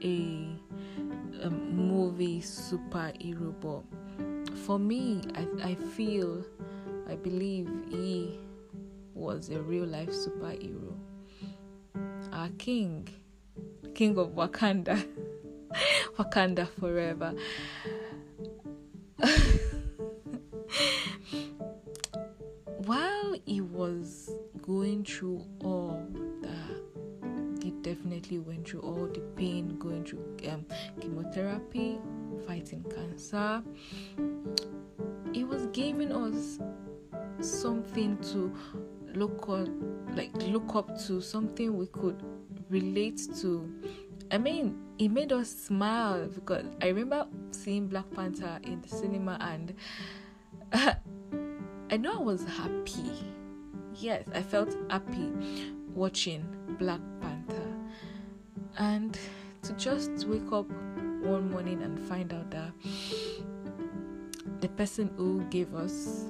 a, 0.00 0.46
a 1.42 1.50
movie 1.50 2.40
superhero, 2.40 3.52
but 3.60 3.82
for 4.58 4.78
me, 4.78 5.22
I, 5.34 5.70
I 5.70 5.74
feel, 5.74 6.44
I 7.10 7.16
believe 7.16 7.68
he 7.90 8.38
was 9.12 9.50
a 9.50 9.60
real 9.60 9.86
life 9.86 10.10
superhero. 10.10 10.94
Our 12.32 12.50
king, 12.58 13.08
king 13.92 14.16
of 14.18 14.36
Wakanda. 14.36 15.04
Wakanda 16.16 16.68
forever. 16.78 17.34
While 22.88 23.36
he 23.44 23.60
was 23.60 24.30
going 24.62 25.04
through 25.04 25.44
all 25.62 26.02
the, 26.40 27.62
he 27.62 27.72
definitely 27.82 28.38
went 28.38 28.66
through 28.66 28.80
all 28.80 29.06
the 29.12 29.20
pain, 29.36 29.76
going 29.78 30.06
through 30.06 30.24
um, 30.50 30.64
chemotherapy, 30.98 31.98
fighting 32.46 32.82
cancer. 32.84 33.62
He 35.34 35.44
was 35.44 35.66
giving 35.66 36.12
us 36.12 36.60
something 37.40 38.16
to 38.32 38.54
look 39.14 39.50
on, 39.50 40.06
like 40.16 40.34
look 40.44 40.74
up 40.74 40.98
to, 41.08 41.20
something 41.20 41.76
we 41.76 41.88
could 41.88 42.22
relate 42.70 43.20
to. 43.42 43.70
I 44.30 44.38
mean, 44.38 44.78
it 44.98 45.10
made 45.10 45.34
us 45.34 45.50
smile 45.50 46.26
because 46.26 46.64
I 46.80 46.86
remember 46.86 47.26
seeing 47.50 47.86
Black 47.86 48.10
Panther 48.14 48.60
in 48.62 48.80
the 48.80 48.88
cinema 48.88 49.36
and 49.42 49.74
I 51.90 51.96
know 51.96 52.12
I 52.12 52.22
was 52.22 52.44
happy. 52.44 53.12
Yes, 53.94 54.24
I 54.34 54.42
felt 54.42 54.76
happy 54.90 55.32
watching 55.94 56.44
Black 56.78 57.00
Panther. 57.22 57.74
And 58.78 59.18
to 59.62 59.72
just 59.72 60.10
wake 60.26 60.52
up 60.52 60.68
one 61.22 61.50
morning 61.50 61.82
and 61.82 61.98
find 61.98 62.34
out 62.34 62.50
that 62.50 62.72
the 64.60 64.68
person 64.68 65.10
who 65.16 65.42
gave 65.44 65.74
us 65.74 66.24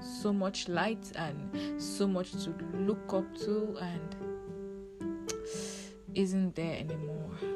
so 0.00 0.32
much 0.32 0.68
light 0.68 1.10
and 1.16 1.82
so 1.82 2.06
much 2.06 2.30
to 2.44 2.54
look 2.74 3.12
up 3.12 3.36
to 3.38 3.76
and 3.80 4.16
isn't 6.14 6.54
there 6.54 6.76
anymore 6.76 7.53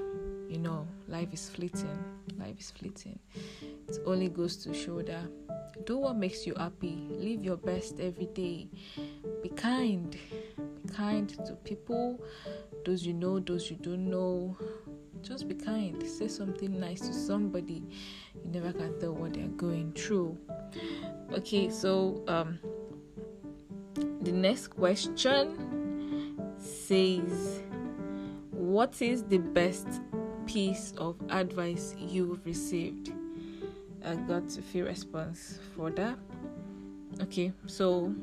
you 0.49 0.59
know, 0.59 0.87
life 1.09 1.33
is 1.33 1.49
fleeting. 1.49 1.99
Life 2.39 2.59
is 2.59 2.71
fleeting. 2.71 3.19
It 3.89 3.99
only 4.07 4.29
goes 4.29 4.57
to 4.59 4.73
show 4.73 5.03
that 5.03 5.29
do 5.87 5.99
what 5.99 6.17
makes 6.17 6.47
you 6.47 6.55
happy. 6.55 7.07
Live 7.11 7.45
your 7.45 7.57
best 7.57 8.01
every 8.01 8.27
day. 8.27 8.69
Be 9.43 9.49
kind. 9.51 10.17
Be 10.57 10.93
kind 10.93 11.29
to 11.29 11.55
people, 11.65 12.21
those 12.85 13.07
you 13.07 13.15
know, 13.15 13.39
those 13.39 13.71
you 13.71 13.77
don't 13.77 14.09
know. 14.11 14.57
Just 15.23 15.49
be 15.49 15.55
kind. 15.55 16.03
Say 16.07 16.29
something 16.29 16.79
nice 16.79 17.01
to 17.01 17.13
somebody. 17.13 17.85
You 18.35 18.51
never 18.51 18.73
can 18.73 18.99
tell 19.01 19.15
what 19.15 19.35
they're 19.35 19.49
going 19.49 19.93
through. 19.93 20.39
Okay, 21.33 21.71
so 21.71 22.23
um 22.29 22.59
the 24.23 24.33
next 24.33 24.69
question 24.69 25.57
says 26.59 27.63
what 28.51 29.01
is 29.01 29.23
the 29.25 29.39
best 29.39 29.87
piece 30.49 30.95
of 30.97 31.15
advice 31.29 31.95
you've 31.99 32.45
received? 32.47 33.13
I 34.05 34.15
got 34.15 34.45
a 34.57 34.63
few 34.63 34.87
response 34.87 35.61
for 35.77 35.91
that. 35.91 36.17
Okay, 37.21 37.53
so 37.67 38.15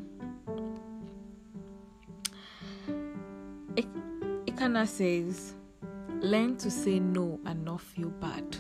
Ikana 4.47 4.87
says, 4.87 5.53
learn 6.21 6.57
to 6.57 6.71
say 6.71 6.99
no 6.99 7.39
and 7.45 7.63
not 7.63 7.81
feel 7.81 8.09
bad. 8.09 8.57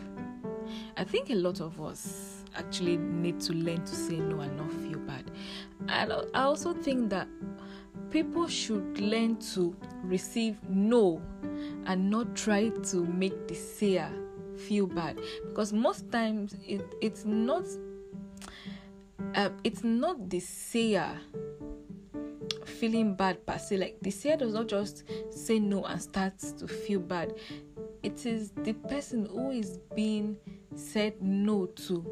I 0.97 1.03
think 1.03 1.31
a 1.31 1.35
lot 1.35 1.59
of 1.59 1.81
us 1.81 2.43
actually 2.55 2.97
need 2.97 3.39
to 3.41 3.53
learn 3.53 3.83
to 3.83 3.95
say 3.95 4.17
no 4.17 4.41
and 4.41 4.55
not 4.57 4.71
feel 4.71 4.99
bad. 4.99 5.31
I 5.89 6.43
also 6.43 6.73
think 6.73 7.09
that 7.09 7.27
people 8.15 8.47
should 8.47 8.97
learn 9.01 9.35
to 9.35 9.75
receive 10.01 10.57
no 10.69 11.21
and 11.85 12.09
not 12.09 12.33
try 12.33 12.69
to 12.69 13.05
make 13.07 13.45
the 13.49 13.53
sayer 13.53 14.09
feel 14.55 14.87
bad. 14.87 15.19
Because 15.49 15.73
most 15.73 16.09
times 16.13 16.55
it, 16.65 16.81
it's 17.01 17.25
not 17.25 17.65
uh, 19.35 19.49
it's 19.65 19.83
not 19.83 20.29
the 20.29 20.39
sayer 20.39 21.11
feeling 22.63 23.15
bad 23.15 23.45
per 23.45 23.57
se. 23.57 23.75
Like 23.75 23.97
the 24.01 24.11
sayer 24.11 24.37
does 24.37 24.53
not 24.53 24.69
just 24.69 25.03
say 25.29 25.59
no 25.59 25.83
and 25.83 26.01
starts 26.01 26.53
to 26.53 26.69
feel 26.69 27.01
bad. 27.01 27.33
It 28.01 28.25
is 28.25 28.51
the 28.63 28.71
person 28.71 29.25
who 29.25 29.51
is 29.51 29.79
being 29.93 30.37
said 30.75 31.21
no 31.21 31.65
to 31.67 32.05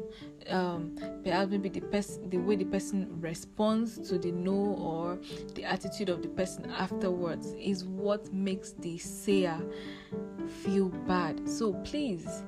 um, 0.48 0.96
perhaps 1.22 1.50
maybe 1.50 1.68
the 1.68 1.80
person 1.80 2.28
the 2.30 2.38
way 2.38 2.56
the 2.56 2.64
person 2.64 3.08
responds 3.20 3.98
to 4.08 4.18
the 4.18 4.32
no 4.32 4.52
or 4.52 5.18
the 5.54 5.64
attitude 5.64 6.08
of 6.08 6.22
the 6.22 6.28
person 6.28 6.70
afterwards 6.70 7.54
is 7.58 7.84
what 7.84 8.32
makes 8.32 8.72
the 8.72 8.98
sayer 8.98 9.60
feel 10.62 10.88
bad. 10.88 11.48
So 11.48 11.72
please 11.84 12.42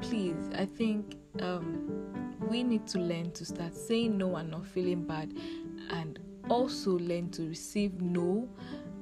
please 0.00 0.50
i 0.56 0.64
think 0.64 1.16
um, 1.42 1.88
we 2.48 2.62
need 2.62 2.86
to 2.86 2.98
learn 2.98 3.30
to 3.32 3.44
start 3.44 3.74
saying 3.74 4.16
no 4.16 4.36
and 4.36 4.50
not 4.50 4.66
feeling 4.66 5.04
bad 5.04 5.32
and 5.90 6.18
also 6.48 6.98
learn 6.98 7.30
to 7.30 7.42
receive 7.48 8.00
no 8.00 8.48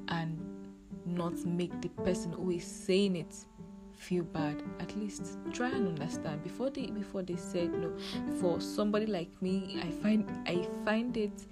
and 0.09 0.39
not 1.05 1.33
make 1.45 1.79
the 1.81 1.89
person 1.89 2.33
who 2.33 2.51
is 2.51 2.65
saying 2.65 3.15
it 3.15 3.45
feel 3.97 4.23
bad. 4.23 4.61
At 4.79 4.95
least 4.97 5.37
try 5.51 5.69
and 5.69 5.87
understand. 5.87 6.43
Before 6.43 6.69
they 6.69 6.87
before 6.87 7.23
they 7.23 7.35
said 7.35 7.73
no. 7.73 7.91
For 8.39 8.61
somebody 8.61 9.05
like 9.05 9.29
me 9.41 9.79
i 9.83 9.89
find 10.01 10.29
i 10.47 10.65
find 10.85 11.17
it 11.17 11.45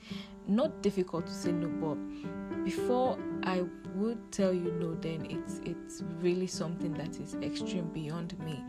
not 0.48 0.82
difficult 0.82 1.26
to 1.28 1.34
say 1.34 1.52
no 1.52 1.68
but 1.68 2.64
before 2.64 3.18
i 3.44 3.64
would 3.96 4.32
tell 4.32 4.54
you 4.54 4.72
no 4.80 4.94
then 4.96 5.26
it's 5.30 5.60
it's 5.66 6.04
really 6.22 6.48
something 6.48 6.94
that 6.94 7.20
is 7.20 7.36
extreme 7.36 7.90
beyond 7.94 8.38
me. 8.40 8.64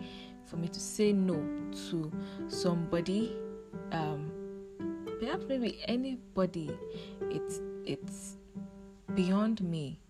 For 0.47 0.57
me 0.57 0.69
to 0.69 0.81
say 0.81 1.13
no 1.13 1.35
to 1.91 2.13
somebody 2.49 3.37
um 3.93 4.31
perhaps 5.21 5.45
maybe 5.49 5.81
anybody 5.87 6.71
it's 7.31 7.61
it's 7.85 8.37
beyond 9.15 9.61
me. 9.63 10.01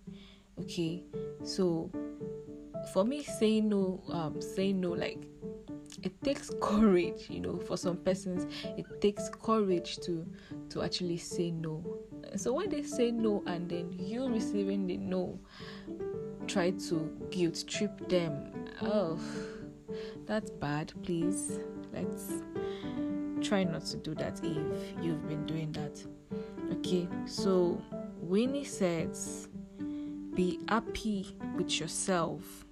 Okay? 0.58 1.02
So 1.42 1.90
for 2.92 3.04
me 3.04 3.22
saying 3.22 3.68
no 3.68 4.02
um 4.10 4.40
saying 4.40 4.80
no 4.80 4.90
like 4.90 5.26
it 6.02 6.12
takes 6.22 6.50
courage 6.60 7.28
you 7.28 7.40
know 7.40 7.56
for 7.58 7.76
some 7.76 7.96
persons 7.96 8.46
it 8.76 8.86
takes 9.00 9.28
courage 9.28 9.98
to 9.98 10.26
to 10.70 10.82
actually 10.82 11.16
say 11.16 11.50
no. 11.50 11.84
So 12.36 12.52
when 12.52 12.70
they 12.70 12.82
say 12.82 13.10
no 13.10 13.42
and 13.46 13.68
then 13.68 13.92
you 13.92 14.28
receiving 14.28 14.86
the 14.86 14.96
no 14.98 15.38
try 16.46 16.70
to 16.70 17.28
guilt 17.30 17.64
trip 17.66 18.08
them. 18.08 18.52
Oh 18.82 19.18
that's 20.26 20.50
bad 20.50 20.92
please. 21.02 21.60
Let's 21.92 22.42
try 23.40 23.64
not 23.64 23.84
to 23.86 23.96
do 23.96 24.14
that 24.16 24.40
if 24.42 24.94
you've 25.02 25.26
been 25.28 25.46
doing 25.46 25.72
that. 25.72 26.04
Okay 26.72 27.08
so 27.26 27.80
winnie 28.20 28.64
says 28.64 29.48
be 30.34 30.60
happy 30.68 31.34
with 31.56 31.80
yourself 31.80 32.65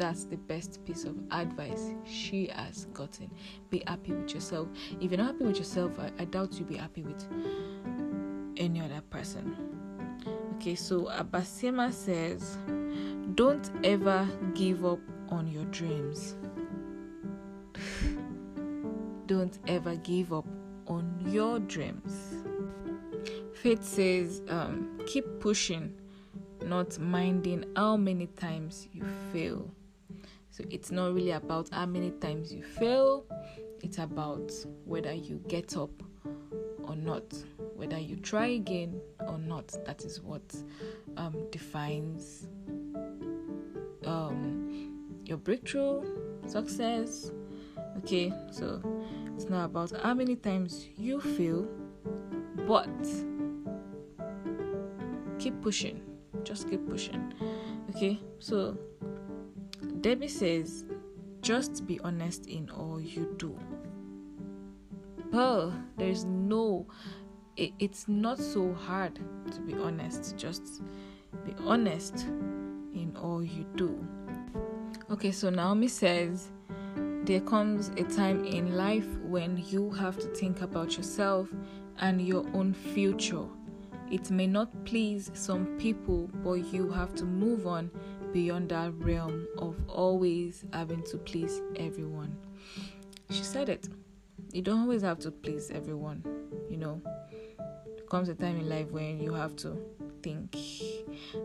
that's 0.00 0.24
the 0.24 0.36
best 0.38 0.82
piece 0.86 1.04
of 1.04 1.14
advice 1.30 1.90
she 2.06 2.46
has 2.46 2.86
gotten. 2.94 3.30
Be 3.68 3.82
happy 3.86 4.12
with 4.12 4.32
yourself. 4.32 4.66
If 4.98 5.10
you're 5.10 5.18
not 5.18 5.34
happy 5.34 5.44
with 5.44 5.58
yourself, 5.58 5.92
I, 5.98 6.10
I 6.18 6.24
doubt 6.24 6.54
you'll 6.54 6.68
be 6.68 6.78
happy 6.78 7.02
with 7.02 7.22
any 8.56 8.80
other 8.80 9.02
person. 9.10 9.54
Okay, 10.56 10.74
so 10.74 11.02
Abasema 11.02 11.92
says, 11.92 12.56
Don't 13.34 13.70
ever 13.84 14.26
give 14.54 14.86
up 14.86 15.00
on 15.28 15.46
your 15.46 15.66
dreams. 15.66 16.34
Don't 19.26 19.58
ever 19.68 19.96
give 19.96 20.32
up 20.32 20.46
on 20.86 21.14
your 21.26 21.58
dreams. 21.58 22.42
Faith 23.52 23.84
says, 23.84 24.40
um, 24.48 24.98
Keep 25.06 25.40
pushing, 25.40 25.92
not 26.62 26.98
minding 26.98 27.66
how 27.76 27.98
many 27.98 28.28
times 28.28 28.88
you 28.94 29.04
fail. 29.30 29.70
So 30.60 30.66
it's 30.68 30.90
not 30.90 31.14
really 31.14 31.30
about 31.30 31.70
how 31.70 31.86
many 31.86 32.10
times 32.10 32.52
you 32.52 32.62
fail, 32.62 33.24
it's 33.82 33.96
about 33.96 34.52
whether 34.84 35.14
you 35.14 35.40
get 35.48 35.74
up 35.74 35.90
or 36.82 36.94
not, 36.94 37.32
whether 37.76 37.98
you 37.98 38.16
try 38.16 38.48
again 38.48 39.00
or 39.26 39.38
not. 39.38 39.68
That 39.86 40.04
is 40.04 40.20
what 40.20 40.42
um, 41.16 41.34
defines 41.50 42.46
um, 44.04 45.08
your 45.24 45.38
breakthrough, 45.38 46.04
success. 46.46 47.30
Okay, 47.98 48.30
so 48.50 48.82
it's 49.34 49.48
not 49.48 49.64
about 49.64 49.92
how 50.02 50.12
many 50.12 50.36
times 50.36 50.88
you 50.94 51.22
fail, 51.22 51.66
but 52.68 52.86
keep 55.38 55.58
pushing. 55.62 56.02
Just 56.44 56.68
keep 56.68 56.86
pushing. 56.86 57.32
Okay, 57.88 58.20
so 58.40 58.76
Debbie 60.00 60.28
says, 60.28 60.86
just 61.42 61.86
be 61.86 62.00
honest 62.00 62.46
in 62.46 62.70
all 62.70 62.98
you 62.98 63.34
do. 63.36 63.58
Oh, 65.34 65.74
there's 65.98 66.24
no, 66.24 66.86
it, 67.56 67.72
it's 67.78 68.08
not 68.08 68.38
so 68.38 68.72
hard 68.72 69.20
to 69.52 69.60
be 69.60 69.74
honest. 69.74 70.36
Just 70.38 70.82
be 71.44 71.52
honest 71.66 72.26
in 72.94 73.14
all 73.20 73.44
you 73.44 73.66
do. 73.76 74.02
Okay, 75.10 75.32
so 75.32 75.50
Naomi 75.50 75.88
says, 75.88 76.48
there 77.24 77.40
comes 77.40 77.88
a 77.98 78.04
time 78.04 78.44
in 78.46 78.76
life 78.76 79.06
when 79.24 79.62
you 79.68 79.90
have 79.90 80.18
to 80.18 80.28
think 80.28 80.62
about 80.62 80.96
yourself 80.96 81.48
and 81.98 82.26
your 82.26 82.46
own 82.54 82.72
future. 82.72 83.44
It 84.10 84.30
may 84.30 84.46
not 84.46 84.84
please 84.86 85.30
some 85.34 85.66
people, 85.78 86.30
but 86.42 86.72
you 86.72 86.90
have 86.90 87.14
to 87.16 87.24
move 87.24 87.66
on 87.66 87.90
beyond 88.32 88.68
that 88.70 88.94
realm 88.94 89.46
of 89.58 89.76
always 89.88 90.64
having 90.72 91.02
to 91.04 91.18
please 91.18 91.60
everyone. 91.76 92.36
She 93.30 93.42
said 93.42 93.68
it. 93.68 93.88
You 94.52 94.62
don't 94.62 94.80
always 94.80 95.02
have 95.02 95.18
to 95.20 95.30
please 95.30 95.70
everyone, 95.70 96.24
you 96.68 96.76
know. 96.76 97.00
There 97.58 98.04
comes 98.08 98.28
a 98.28 98.34
time 98.34 98.56
in 98.56 98.68
life 98.68 98.90
when 98.90 99.20
you 99.20 99.32
have 99.34 99.54
to 99.56 99.78
think 100.22 100.56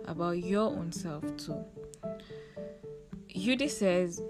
about 0.05 0.39
your 0.43 0.71
own 0.71 0.91
self 0.91 1.23
too. 1.37 1.63
Yudi 3.29 3.69
says, 3.69 4.21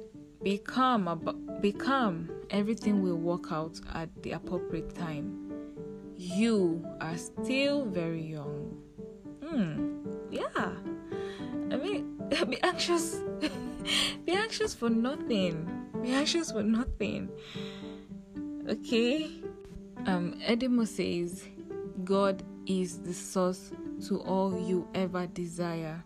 "Be 0.44 0.58
calm 0.58 1.08
about, 1.08 1.62
be 1.62 1.72
calm. 1.72 2.30
Everything 2.50 3.02
will 3.02 3.18
work 3.18 3.52
out 3.52 3.80
at 3.94 4.10
the 4.24 4.32
appropriate 4.32 4.94
time. 4.96 5.52
You 6.18 6.86
are 7.00 7.18
still 7.18 7.86
very 7.86 8.24
young." 8.24 8.78
Hmm. 9.44 10.06
Yeah. 10.32 10.72
I 11.72 11.78
mean, 11.78 12.15
be 12.50 12.62
anxious. 12.64 13.22
Be 14.26 14.32
anxious 14.32 14.74
for 14.74 14.90
nothing. 14.90 15.88
Be 16.02 16.12
anxious 16.12 16.52
for 16.52 16.64
nothing. 16.64 17.30
Okay? 18.68 19.30
Um 20.08 20.40
edimo 20.44 20.88
says 20.88 21.44
god 22.04 22.44
is 22.66 23.00
the 23.00 23.14
source 23.14 23.72
to 24.08 24.20
all 24.22 24.60
you 24.60 24.88
ever 24.96 25.28
desire. 25.28 26.04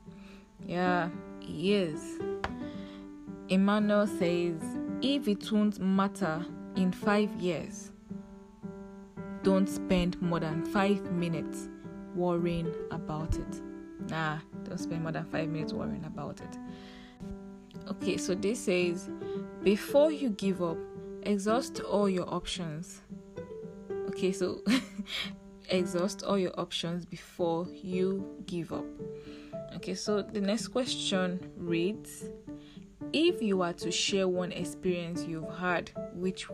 Yeah 0.67 1.10
he 1.39 1.73
is. 1.73 2.19
Emmanuel 3.47 4.08
says 4.08 4.62
if 5.01 5.27
it 5.27 5.49
won't 5.51 5.79
matter 5.79 6.45
in 6.75 6.91
five 6.91 7.32
years 7.36 7.91
don't 9.43 9.69
spend 9.69 10.21
more 10.21 10.41
than 10.41 10.65
five 10.65 11.12
minutes 11.12 11.69
worrying 12.13 12.73
about 12.91 13.38
it. 13.38 13.62
Nah 14.10 14.39
don't 14.69 14.77
spend 14.77 15.01
more 15.01 15.12
than 15.12 15.25
five 15.25 15.49
minutes 15.49 15.73
worrying 15.73 16.05
about 16.05 16.39
it. 16.39 16.58
Okay, 17.89 18.17
so 18.17 18.36
this 18.36 18.60
says 18.65 19.10
before 19.63 20.12
you 20.12 20.29
give 20.29 20.62
up, 20.62 20.77
exhaust 21.23 21.79
all 21.82 22.10
your 22.10 22.32
options. 22.34 23.01
Okay, 24.10 24.32
so 24.32 24.62
exhaust 25.69 26.23
all 26.23 26.38
your 26.38 26.58
options 26.60 27.05
before 27.05 27.67
you 27.73 28.43
give 28.45 28.71
up. 28.71 28.86
Okay, 29.75 29.95
so 29.95 30.21
the 30.21 30.41
next 30.41 30.67
question 30.69 31.39
reads 31.58 32.25
If 33.12 33.41
you 33.41 33.58
were 33.58 33.73
to 33.73 33.91
share 33.91 34.27
one 34.27 34.51
experience 34.51 35.23
you've 35.23 35.49
had, 35.58 35.91
which 36.13 36.47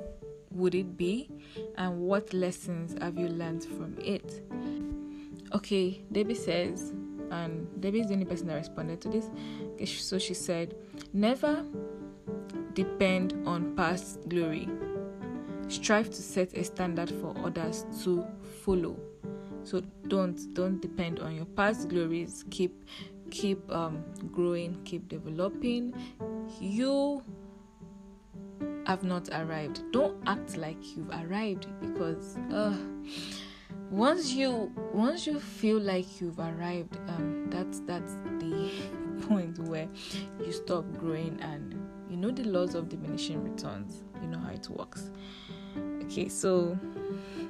would 0.52 0.74
it 0.74 0.98
be? 0.98 1.30
And 1.78 2.00
what 2.00 2.34
lessons 2.34 2.96
have 3.02 3.18
you 3.18 3.28
learned 3.28 3.66
from 3.66 3.98
it? 4.00 4.42
Okay, 5.54 6.04
Debbie 6.12 6.36
says, 6.36 6.94
and 7.32 7.68
Debbie 7.82 8.02
is 8.02 8.08
the 8.08 8.14
only 8.14 8.26
person 8.26 8.48
that 8.48 8.56
responded 8.56 9.02
to 9.02 9.10
this. 9.10 9.30
So 10.02 10.18
she 10.18 10.34
said, 10.34 10.76
Never 11.14 11.64
depend 12.74 13.42
on 13.46 13.76
past 13.76 14.20
glory. 14.30 14.70
Strive 15.68 16.10
to 16.12 16.22
set 16.22 16.54
a 16.56 16.64
standard 16.64 17.10
for 17.10 17.36
others 17.44 17.86
to 18.04 18.26
follow. 18.64 18.98
So 19.64 19.82
don't 20.08 20.54
don't 20.54 20.80
depend 20.80 21.20
on 21.20 21.36
your 21.36 21.46
past 21.46 21.90
glories. 21.90 22.46
Keep 22.52 22.86
keep 23.32 23.72
um, 23.72 24.04
growing, 24.32 24.80
keep 24.84 25.08
developing. 25.10 25.94
You 26.60 27.24
have 28.86 29.04
not 29.04 29.30
arrived. 29.30 29.82
Don't 29.92 30.18
act 30.28 30.58
like 30.58 30.78
you've 30.96 31.10
arrived 31.10 31.68
because 31.82 32.38
uh 32.54 32.78
once 33.92 34.32
you 34.32 34.72
once 34.94 35.28
you 35.28 35.40
feel 35.40 35.80
like 35.80 36.20
you've 36.20 36.40
arrived 36.40 36.98
um 37.08 37.48
that's 37.50 37.80
that's 37.82 38.16
the 38.40 38.72
point 39.28 39.58
where 39.60 39.88
you 40.44 40.52
stop 40.52 40.86
growing 40.98 41.40
and 41.42 41.76
you 42.10 42.18
know 42.18 42.32
the 42.32 42.44
laws 42.44 42.76
of 42.76 42.90
diminishing 42.90 43.44
returns. 43.44 44.04
You 44.22 44.28
know 44.28 44.40
how 44.40 44.52
it 44.52 44.70
works. 44.70 45.12
Okay 46.04 46.30
so 46.30 46.78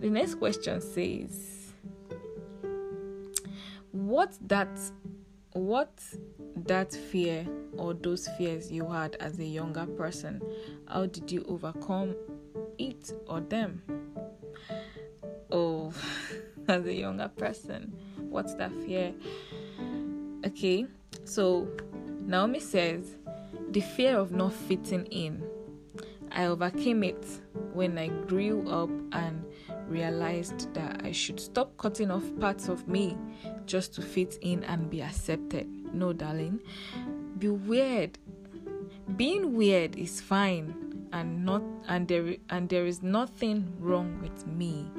the 0.00 0.10
next 0.10 0.36
question 0.36 0.80
says 0.80 1.72
what 3.92 4.36
that 4.48 4.68
what 5.52 6.02
that 6.56 6.92
fear 6.92 7.46
or 7.76 7.94
those 7.94 8.28
fears 8.36 8.72
you 8.72 8.88
had 8.88 9.16
as 9.16 9.38
a 9.38 9.44
younger 9.44 9.86
person 9.86 10.40
how 10.88 11.06
did 11.06 11.30
you 11.30 11.44
overcome 11.46 12.14
it 12.78 13.12
or 13.28 13.40
them 13.40 13.80
as 16.68 16.86
a 16.86 16.94
younger 16.94 17.28
person, 17.28 17.92
What's 18.34 18.54
that 18.54 18.72
fear? 18.82 19.14
Okay, 20.44 20.86
so 21.24 21.68
Naomi 22.26 22.58
says, 22.58 23.14
the 23.70 23.80
fear 23.80 24.18
of 24.18 24.32
not 24.32 24.52
fitting 24.52 25.06
in. 25.06 25.40
I 26.32 26.46
overcame 26.46 27.04
it 27.04 27.24
when 27.72 27.96
I 27.96 28.08
grew 28.08 28.68
up 28.68 28.90
and 29.12 29.44
realized 29.86 30.74
that 30.74 31.02
I 31.04 31.12
should 31.12 31.38
stop 31.38 31.76
cutting 31.76 32.10
off 32.10 32.24
parts 32.40 32.68
of 32.68 32.88
me 32.88 33.16
just 33.66 33.94
to 33.94 34.02
fit 34.02 34.36
in 34.40 34.64
and 34.64 34.90
be 34.90 35.00
accepted. 35.00 35.68
No, 35.94 36.12
darling, 36.12 36.58
be 37.38 37.50
weird. 37.50 38.18
Being 39.16 39.54
weird 39.54 39.94
is 39.96 40.20
fine 40.20 41.06
and 41.12 41.44
not 41.44 41.62
and 41.86 42.08
there 42.08 42.34
and 42.50 42.68
there 42.68 42.84
is 42.84 43.00
nothing 43.00 43.72
wrong 43.78 44.20
with 44.20 44.44
me. 44.48 44.90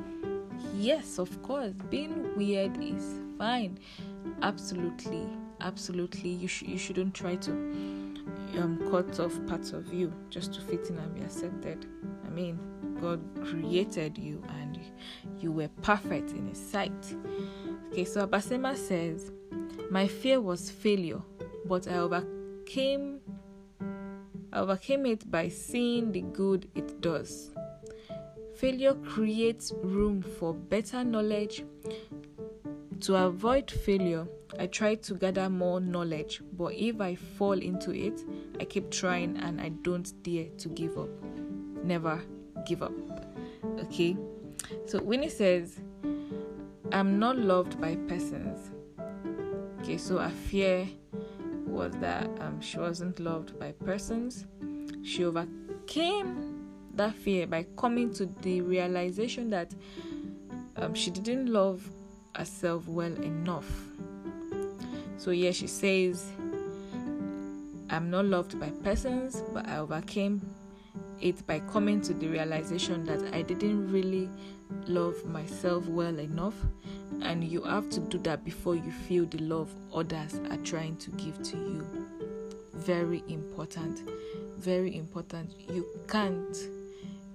Yes, 0.77 1.19
of 1.19 1.41
course, 1.41 1.73
being 1.89 2.35
weird 2.35 2.81
is 2.81 3.21
fine. 3.37 3.79
Absolutely, 4.41 5.27
absolutely. 5.61 6.29
You 6.29 6.47
should 6.47 6.67
you 6.67 6.77
shouldn't 6.77 7.13
try 7.13 7.35
to 7.37 7.51
um, 8.59 8.85
cut 8.91 9.19
off 9.19 9.33
parts 9.47 9.71
of 9.71 9.93
you 9.93 10.11
just 10.29 10.53
to 10.53 10.61
fit 10.61 10.89
in 10.89 10.97
and 10.97 11.13
be 11.15 11.21
accepted. 11.21 11.85
I 12.25 12.29
mean, 12.29 12.59
God 12.99 13.21
created 13.45 14.17
you 14.17 14.43
and 14.59 14.79
you 15.39 15.51
were 15.51 15.69
perfect 15.81 16.31
in 16.31 16.47
His 16.47 16.59
sight. 16.59 17.15
Okay, 17.91 18.05
so 18.05 18.27
Abasema 18.27 18.75
says, 18.75 19.31
My 19.89 20.07
fear 20.07 20.41
was 20.41 20.69
failure, 20.69 21.21
but 21.65 21.87
I 21.87 21.97
overcame 21.97 23.19
I 24.51 24.59
overcame 24.59 25.05
it 25.05 25.29
by 25.29 25.49
seeing 25.49 26.11
the 26.11 26.21
good 26.21 26.69
it 26.75 27.01
does. 27.01 27.51
Failure 28.57 28.93
creates 28.93 29.73
room 29.83 30.21
for 30.21 30.53
better 30.53 31.03
knowledge. 31.03 31.65
To 33.01 33.15
avoid 33.15 33.69
failure, 33.69 34.27
I 34.57 34.67
try 34.67 34.95
to 34.95 35.13
gather 35.15 35.49
more 35.49 35.81
knowledge, 35.81 36.41
but 36.53 36.73
if 36.73 37.01
I 37.01 37.15
fall 37.15 37.59
into 37.59 37.91
it, 37.91 38.23
I 38.59 38.63
keep 38.63 38.89
trying 38.91 39.37
and 39.37 39.59
I 39.59 39.69
don't 39.69 40.11
dare 40.23 40.47
to 40.59 40.69
give 40.69 40.97
up. 40.97 41.09
Never 41.83 42.21
give 42.65 42.81
up. 42.81 42.93
Okay? 43.83 44.15
So 44.85 45.01
Winnie 45.01 45.29
says, 45.29 45.81
I'm 46.93 47.19
not 47.19 47.37
loved 47.37 47.79
by 47.81 47.95
persons. 48.07 48.71
Okay, 49.81 49.97
so 49.97 50.17
I 50.19 50.29
fear 50.31 50.87
was 51.67 51.91
that 51.99 52.29
um, 52.39 52.61
she 52.61 52.79
wasn't 52.79 53.19
loved 53.19 53.59
by 53.59 53.73
persons. 53.73 54.45
She 55.03 55.25
overcame 55.25 56.54
that 56.97 57.13
fear 57.15 57.47
by 57.47 57.65
coming 57.77 58.13
to 58.15 58.25
the 58.41 58.61
realization 58.61 59.49
that 59.51 59.73
um, 60.77 60.93
she 60.93 61.11
didn't 61.11 61.47
love 61.47 61.87
herself 62.35 62.87
well 62.87 63.13
enough. 63.13 63.69
So, 65.17 65.31
yeah, 65.31 65.51
she 65.51 65.67
says, 65.67 66.31
I'm 67.89 68.09
not 68.09 68.25
loved 68.25 68.59
by 68.59 68.69
persons, 68.69 69.41
but 69.53 69.67
I 69.67 69.77
overcame 69.77 70.41
it 71.21 71.45
by 71.47 71.59
coming 71.71 72.01
to 72.01 72.13
the 72.13 72.27
realization 72.27 73.05
that 73.05 73.33
I 73.33 73.41
didn't 73.41 73.91
really 73.91 74.29
love 74.87 75.23
myself 75.25 75.87
well 75.87 76.19
enough 76.19 76.55
and 77.21 77.43
you 77.43 77.61
have 77.63 77.89
to 77.91 77.99
do 77.99 78.17
that 78.19 78.43
before 78.43 78.75
you 78.75 78.91
feel 78.91 79.25
the 79.25 79.37
love 79.39 79.73
others 79.93 80.39
are 80.49 80.57
trying 80.57 80.97
to 80.97 81.11
give 81.11 81.41
to 81.43 81.57
you. 81.57 81.87
Very 82.73 83.23
important. 83.27 84.07
Very 84.57 84.95
important. 84.95 85.53
You 85.69 85.85
can't. 86.07 86.57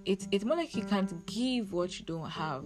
It's 0.05 0.27
it's 0.31 0.45
more 0.45 0.57
like 0.57 0.75
you 0.75 0.85
can't 0.85 1.27
give 1.27 1.73
what 1.73 1.99
you 1.99 2.07
don't 2.07 2.31
have, 2.31 2.65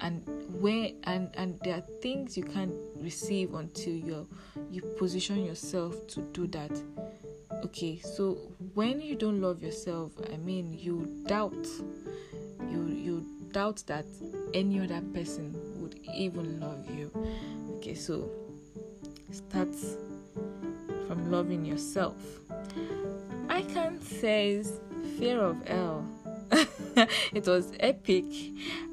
and 0.00 0.22
when 0.60 0.96
and 1.04 1.30
and 1.34 1.58
there 1.62 1.76
are 1.76 1.84
things 2.02 2.36
you 2.36 2.44
can't 2.44 2.74
receive 2.96 3.54
until 3.54 3.92
you 3.92 4.26
you 4.70 4.82
position 4.98 5.44
yourself 5.44 6.06
to 6.08 6.20
do 6.32 6.46
that. 6.48 6.72
Okay, 7.64 7.98
so 7.98 8.38
when 8.74 9.00
you 9.00 9.16
don't 9.16 9.40
love 9.40 9.62
yourself, 9.62 10.12
I 10.32 10.36
mean, 10.36 10.76
you 10.78 11.22
doubt, 11.26 11.66
you 12.70 12.86
you 12.88 13.26
doubt 13.52 13.82
that 13.86 14.04
any 14.54 14.80
other 14.80 15.00
person 15.12 15.54
would 15.80 15.98
even 16.14 16.60
love 16.60 16.88
you. 16.90 17.10
Okay, 17.76 17.94
so 17.94 18.30
start 19.32 19.74
from 21.06 21.30
loving 21.30 21.64
yourself. 21.64 22.16
I 23.48 23.62
can 23.62 24.00
say 24.00 24.62
fear 25.18 25.40
of 25.40 25.66
hell. 25.66 26.06
it 27.32 27.46
was 27.46 27.72
epic. 27.80 28.24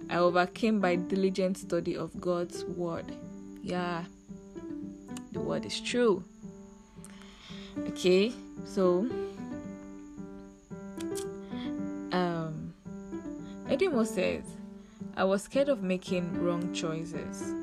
I 0.10 0.18
overcame 0.18 0.80
by 0.80 0.96
diligent 0.96 1.58
study 1.58 1.96
of 1.96 2.20
God's 2.20 2.64
word. 2.66 3.16
Yeah, 3.62 4.04
the 5.32 5.40
word 5.40 5.66
is 5.66 5.80
true. 5.80 6.24
Okay, 7.90 8.32
so 8.66 9.08
um 12.12 12.74
Edimo 13.68 14.06
says 14.06 14.44
I 15.18 15.24
was 15.24 15.44
scared 15.44 15.70
of 15.70 15.82
making 15.82 16.44
wrong 16.44 16.74
choices. 16.74 17.54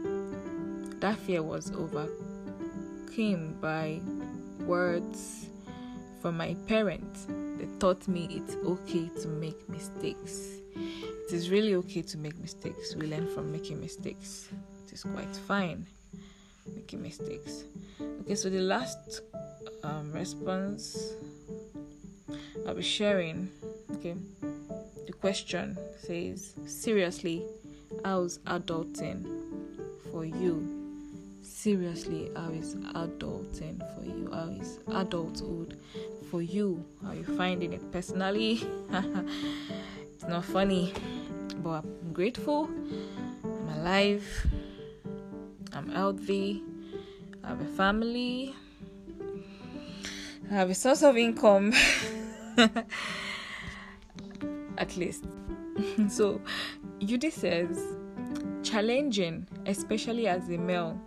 That 1.01 1.19
fear 1.19 1.43
was 1.43 1.71
overcome 1.73 3.55
by 3.61 4.01
words 4.61 5.47
from 6.21 6.37
my 6.37 6.55
parents. 6.67 7.27
They 7.63 7.69
taught 7.79 8.09
me 8.09 8.27
it's 8.31 8.57
okay 8.67 9.09
to 9.23 9.29
make 9.29 9.69
mistakes. 9.69 10.59
It 10.75 11.33
is 11.33 11.49
really 11.49 11.77
okay 11.77 12.03
to 12.03 12.19
make 12.19 12.37
mistakes. 12.39 12.97
We 12.97 13.07
learn 13.07 13.33
from 13.33 13.53
making 13.53 13.81
mistakes. 13.81 14.49
It 14.87 14.93
is 14.93 15.05
quite 15.05 15.35
fine 15.47 15.87
making 16.75 17.03
mistakes. 17.03 17.63
Okay, 18.23 18.35
so 18.35 18.51
the 18.51 18.61
last 18.61 19.23
um, 19.85 20.11
response 20.13 21.15
I'll 22.67 22.75
be 22.75 22.83
sharing. 22.83 23.49
Okay 23.93 24.17
the 25.07 25.13
question 25.13 25.77
says, 25.99 26.55
Seriously, 26.67 27.45
how's 28.05 28.39
adulting 28.39 29.25
for 30.11 30.25
you? 30.25 30.79
Seriously, 31.43 32.31
how 32.35 32.51
is 32.51 32.77
adulting 32.77 33.79
for 33.95 34.05
you? 34.05 34.31
How 34.33 34.49
is 34.61 34.79
adulthood 34.89 35.79
for 36.33 36.41
you? 36.41 36.83
Are 37.07 37.15
you 37.15 37.25
finding 37.37 37.75
it 37.75 37.93
personally? 37.93 38.67
it's 40.15 40.25
not 40.25 40.47
funny, 40.47 40.95
but 41.59 41.85
I'm 41.85 42.15
grateful. 42.15 42.71
I'm 43.45 43.69
alive. 43.77 44.47
I'm 45.75 45.91
healthy. 45.91 46.63
I 47.45 47.49
have 47.49 47.61
a 47.61 47.67
family. 47.77 48.55
I 50.51 50.55
have 50.55 50.71
a 50.71 50.75
source 50.75 51.03
of 51.03 51.19
income. 51.19 51.75
at 54.79 54.97
least. 54.97 55.27
so, 56.09 56.41
Judy 57.01 57.29
says, 57.29 57.79
challenging, 58.63 59.47
especially 59.67 60.29
as 60.29 60.49
a 60.49 60.57
male, 60.57 60.99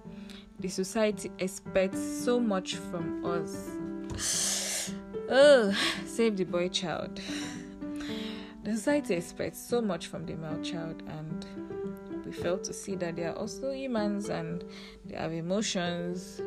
the 0.59 0.67
society 0.67 1.31
expects 1.39 1.99
so 1.99 2.39
much 2.39 2.75
from 2.75 3.25
us. 3.25 4.54
Oh, 5.27 5.75
save 6.05 6.37
the 6.37 6.43
boy 6.43 6.69
child. 6.69 7.19
The 8.63 8.71
society 8.71 9.15
expects 9.15 9.59
so 9.59 9.81
much 9.81 10.07
from 10.07 10.25
the 10.25 10.35
male 10.35 10.61
child, 10.61 11.01
and 11.07 11.45
we 12.25 12.31
fail 12.31 12.59
to 12.59 12.71
see 12.73 12.95
that 12.95 13.15
they 13.15 13.23
are 13.23 13.33
also 13.35 13.71
humans 13.71 14.29
and 14.29 14.63
they 15.05 15.15
have 15.15 15.33
emotions 15.33 16.41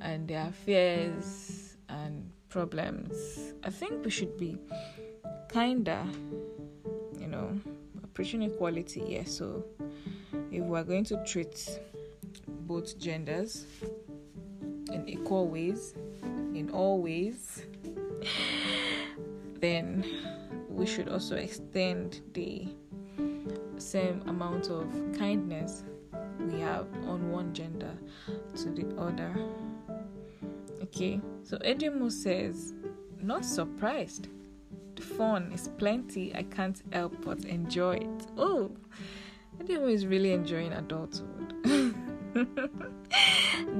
and 0.00 0.26
they 0.26 0.34
have 0.34 0.54
fears 0.54 1.76
and 1.88 2.30
problems. 2.48 3.54
I 3.62 3.70
think 3.70 4.04
we 4.04 4.10
should 4.10 4.36
be 4.38 4.58
kinda, 5.48 6.06
you 7.20 7.28
know, 7.28 7.58
preaching 8.12 8.42
equality. 8.42 9.04
Yeah, 9.06 9.24
so 9.24 9.64
if 10.50 10.62
we're 10.64 10.84
going 10.84 11.04
to 11.04 11.24
treat 11.24 11.80
both 12.48 12.98
genders 12.98 13.66
in 14.92 15.04
equal 15.08 15.48
ways, 15.48 15.94
in 16.54 16.70
all 16.70 17.00
ways, 17.02 17.64
then 19.64 20.04
we 20.68 20.84
should 20.84 21.08
also 21.08 21.36
extend 21.36 22.20
the 22.34 22.68
same 23.78 24.20
amount 24.26 24.68
of 24.68 24.86
kindness 25.16 25.84
we 26.38 26.60
have 26.60 26.86
on 27.06 27.30
one 27.30 27.54
gender 27.54 27.94
to 28.54 28.70
the 28.70 28.86
other. 28.98 29.34
Okay, 30.82 31.18
so 31.42 31.56
Edimo 31.58 32.12
says, 32.12 32.74
not 33.22 33.42
surprised 33.42 34.28
The 34.96 35.02
fun 35.02 35.50
is 35.52 35.68
plenty. 35.78 36.34
I 36.34 36.42
can't 36.42 36.82
help 36.92 37.14
but 37.24 37.46
enjoy 37.46 37.94
it. 37.94 38.26
Oh, 38.36 38.70
Edimo 39.58 39.90
is 39.90 40.06
really 40.06 40.32
enjoying 40.32 40.72
adulthood. 40.74 41.54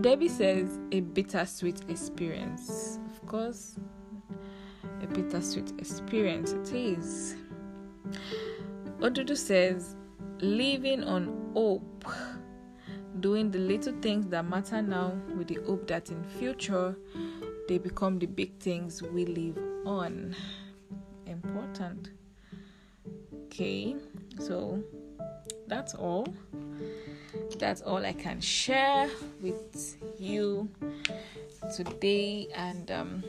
Debbie 0.01 0.28
says 0.28 0.78
a 0.93 1.01
bittersweet 1.01 1.82
experience. 1.89 2.99
Of 3.11 3.26
course, 3.26 3.76
a 5.03 5.07
bittersweet 5.07 5.73
experience 5.79 6.53
it 6.53 6.73
is. 6.73 7.37
Odudu 9.01 9.37
says 9.37 9.97
living 10.41 11.05
on 11.05 11.51
hope. 11.55 12.05
doing 13.21 13.51
the 13.51 13.59
little 13.59 13.95
things 14.01 14.27
that 14.27 14.45
matter 14.45 14.83
now 14.83 15.13
with 15.37 15.49
the 15.49 15.59
hope 15.67 15.87
that 15.87 16.11
in 16.11 16.23
future 16.25 16.97
they 17.69 17.79
become 17.79 18.19
the 18.19 18.27
big 18.27 18.59
things 18.59 19.03
we 19.03 19.25
live 19.25 19.59
on. 19.87 20.35
Important. 21.27 22.11
Okay, 23.47 23.97
so 24.39 24.83
that's 25.67 25.95
all. 25.95 26.27
That's 27.59 27.81
all 27.83 28.05
I 28.05 28.13
can 28.13 28.41
share 28.41 29.09
with 29.41 29.97
you 30.19 30.69
today, 31.75 32.49
and 32.55 32.91
um, 32.91 33.25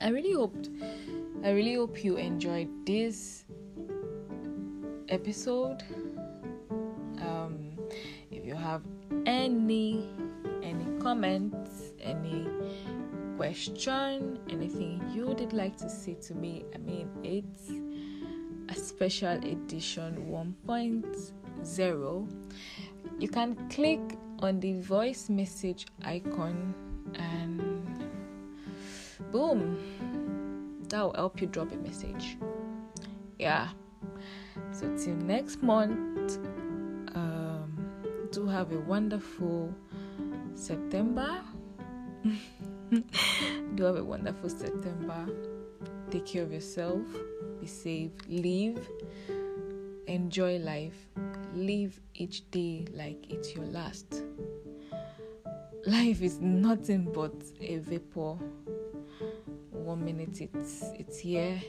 I 0.00 0.08
really 0.08 0.32
hoped, 0.32 0.70
I 1.42 1.50
really 1.50 1.74
hope 1.74 2.04
you 2.04 2.16
enjoyed 2.16 2.68
this 2.86 3.44
episode. 5.08 5.82
Um, 7.20 7.76
if 8.30 8.44
you 8.44 8.54
have 8.54 8.82
any 9.26 10.08
any 10.62 10.86
comments, 11.00 11.92
any 12.00 12.46
question, 13.36 14.38
anything 14.48 15.02
you 15.14 15.26
would 15.26 15.52
like 15.52 15.76
to 15.78 15.88
say 15.88 16.14
to 16.14 16.34
me, 16.34 16.64
I 16.74 16.78
mean 16.78 17.08
it's 17.22 17.70
a 18.68 18.74
special 18.74 19.38
edition 19.44 20.26
1.0. 20.28 22.28
You 23.18 23.28
can 23.28 23.68
click 23.68 24.00
on 24.40 24.60
the 24.60 24.80
voice 24.80 25.28
message 25.28 25.86
icon 26.04 26.74
and 27.14 27.77
boom, 29.30 29.78
that 30.88 31.02
will 31.02 31.14
help 31.14 31.40
you 31.40 31.46
drop 31.46 31.72
a 31.72 31.76
message. 31.76 32.38
Yeah. 33.38 33.68
So 34.72 34.94
till 34.96 35.14
next 35.14 35.62
month, 35.62 36.38
um, 37.14 38.28
do 38.32 38.46
have 38.46 38.72
a 38.72 38.78
wonderful 38.80 39.74
September. 40.54 41.40
do 43.74 43.84
have 43.84 43.96
a 43.96 44.04
wonderful 44.04 44.48
September. 44.48 45.26
Take 46.10 46.26
care 46.26 46.42
of 46.42 46.52
yourself. 46.52 47.02
Be 47.60 47.66
safe. 47.66 48.12
Live. 48.28 48.88
Enjoy 50.06 50.58
life. 50.58 50.96
Live 51.54 52.00
each 52.14 52.50
day 52.50 52.86
like 52.92 53.30
it's 53.30 53.54
your 53.54 53.66
last. 53.66 54.22
Life 55.86 56.22
is 56.22 56.40
nothing 56.40 57.10
but 57.12 57.32
a 57.60 57.78
vapor. 57.78 58.36
One 59.70 60.04
minute 60.04 60.40
it's 60.40 60.84
it's 60.94 61.18
here, 61.18 61.60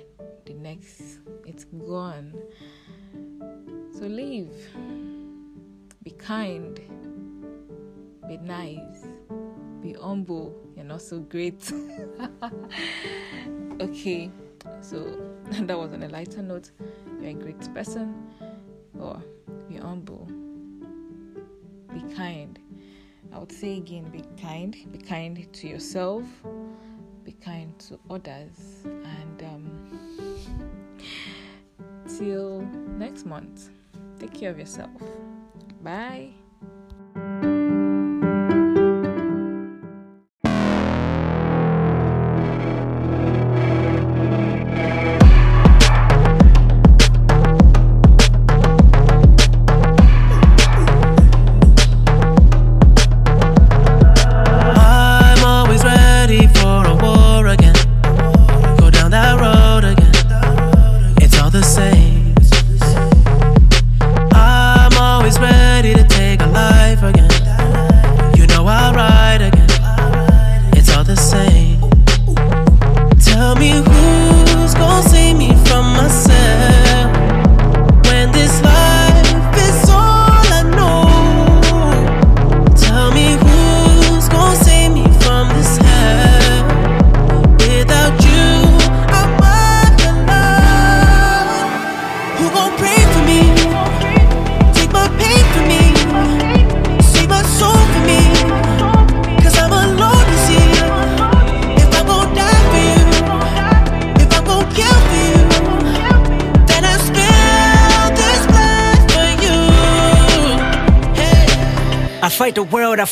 the 0.46 0.54
next 0.54 1.20
it's 1.46 1.66
gone. 1.66 2.34
So 3.94 4.06
leave 4.06 4.52
Be 6.04 6.12
kind. 6.12 6.80
Be 8.28 8.38
nice. 8.38 9.06
Be 9.82 9.94
humble. 9.94 10.56
You're 10.76 10.86
not 10.86 11.02
so 11.02 11.20
great. 11.20 11.72
okay, 13.82 14.32
so 14.82 15.04
that 15.52 15.78
was 15.78 15.92
on 15.94 16.04
a 16.04 16.10
lighter 16.10 16.42
note. 16.42 16.72
You're 17.20 17.32
a 17.32 17.34
great 17.34 17.74
person. 17.74 18.28
Or 19.00 19.22
be 19.68 19.78
humble. 19.78 20.28
Be 21.94 22.02
kind. 22.16 22.58
I 23.34 23.40
would 23.40 23.52
say 23.52 23.78
again 23.78 24.06
be 24.06 24.24
kind. 24.42 24.76
Be 24.92 24.98
kind 24.98 25.52
to 25.52 25.68
yourself. 25.68 26.24
To 27.88 27.98
others. 28.10 28.84
And 28.84 29.44
um, 29.44 29.66
till 32.18 32.62
next 32.98 33.26
month, 33.26 33.70
take 34.20 34.34
care 34.34 34.52
of 34.52 34.60
yourself. 34.60 35.02
Bye. 35.82 36.39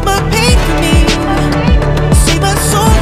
Take 0.00 0.06
my 0.06 0.20
pain 0.30 0.56
me, 0.80 2.14
save 2.14 2.40
my 2.40 2.54
soul. 2.54 2.99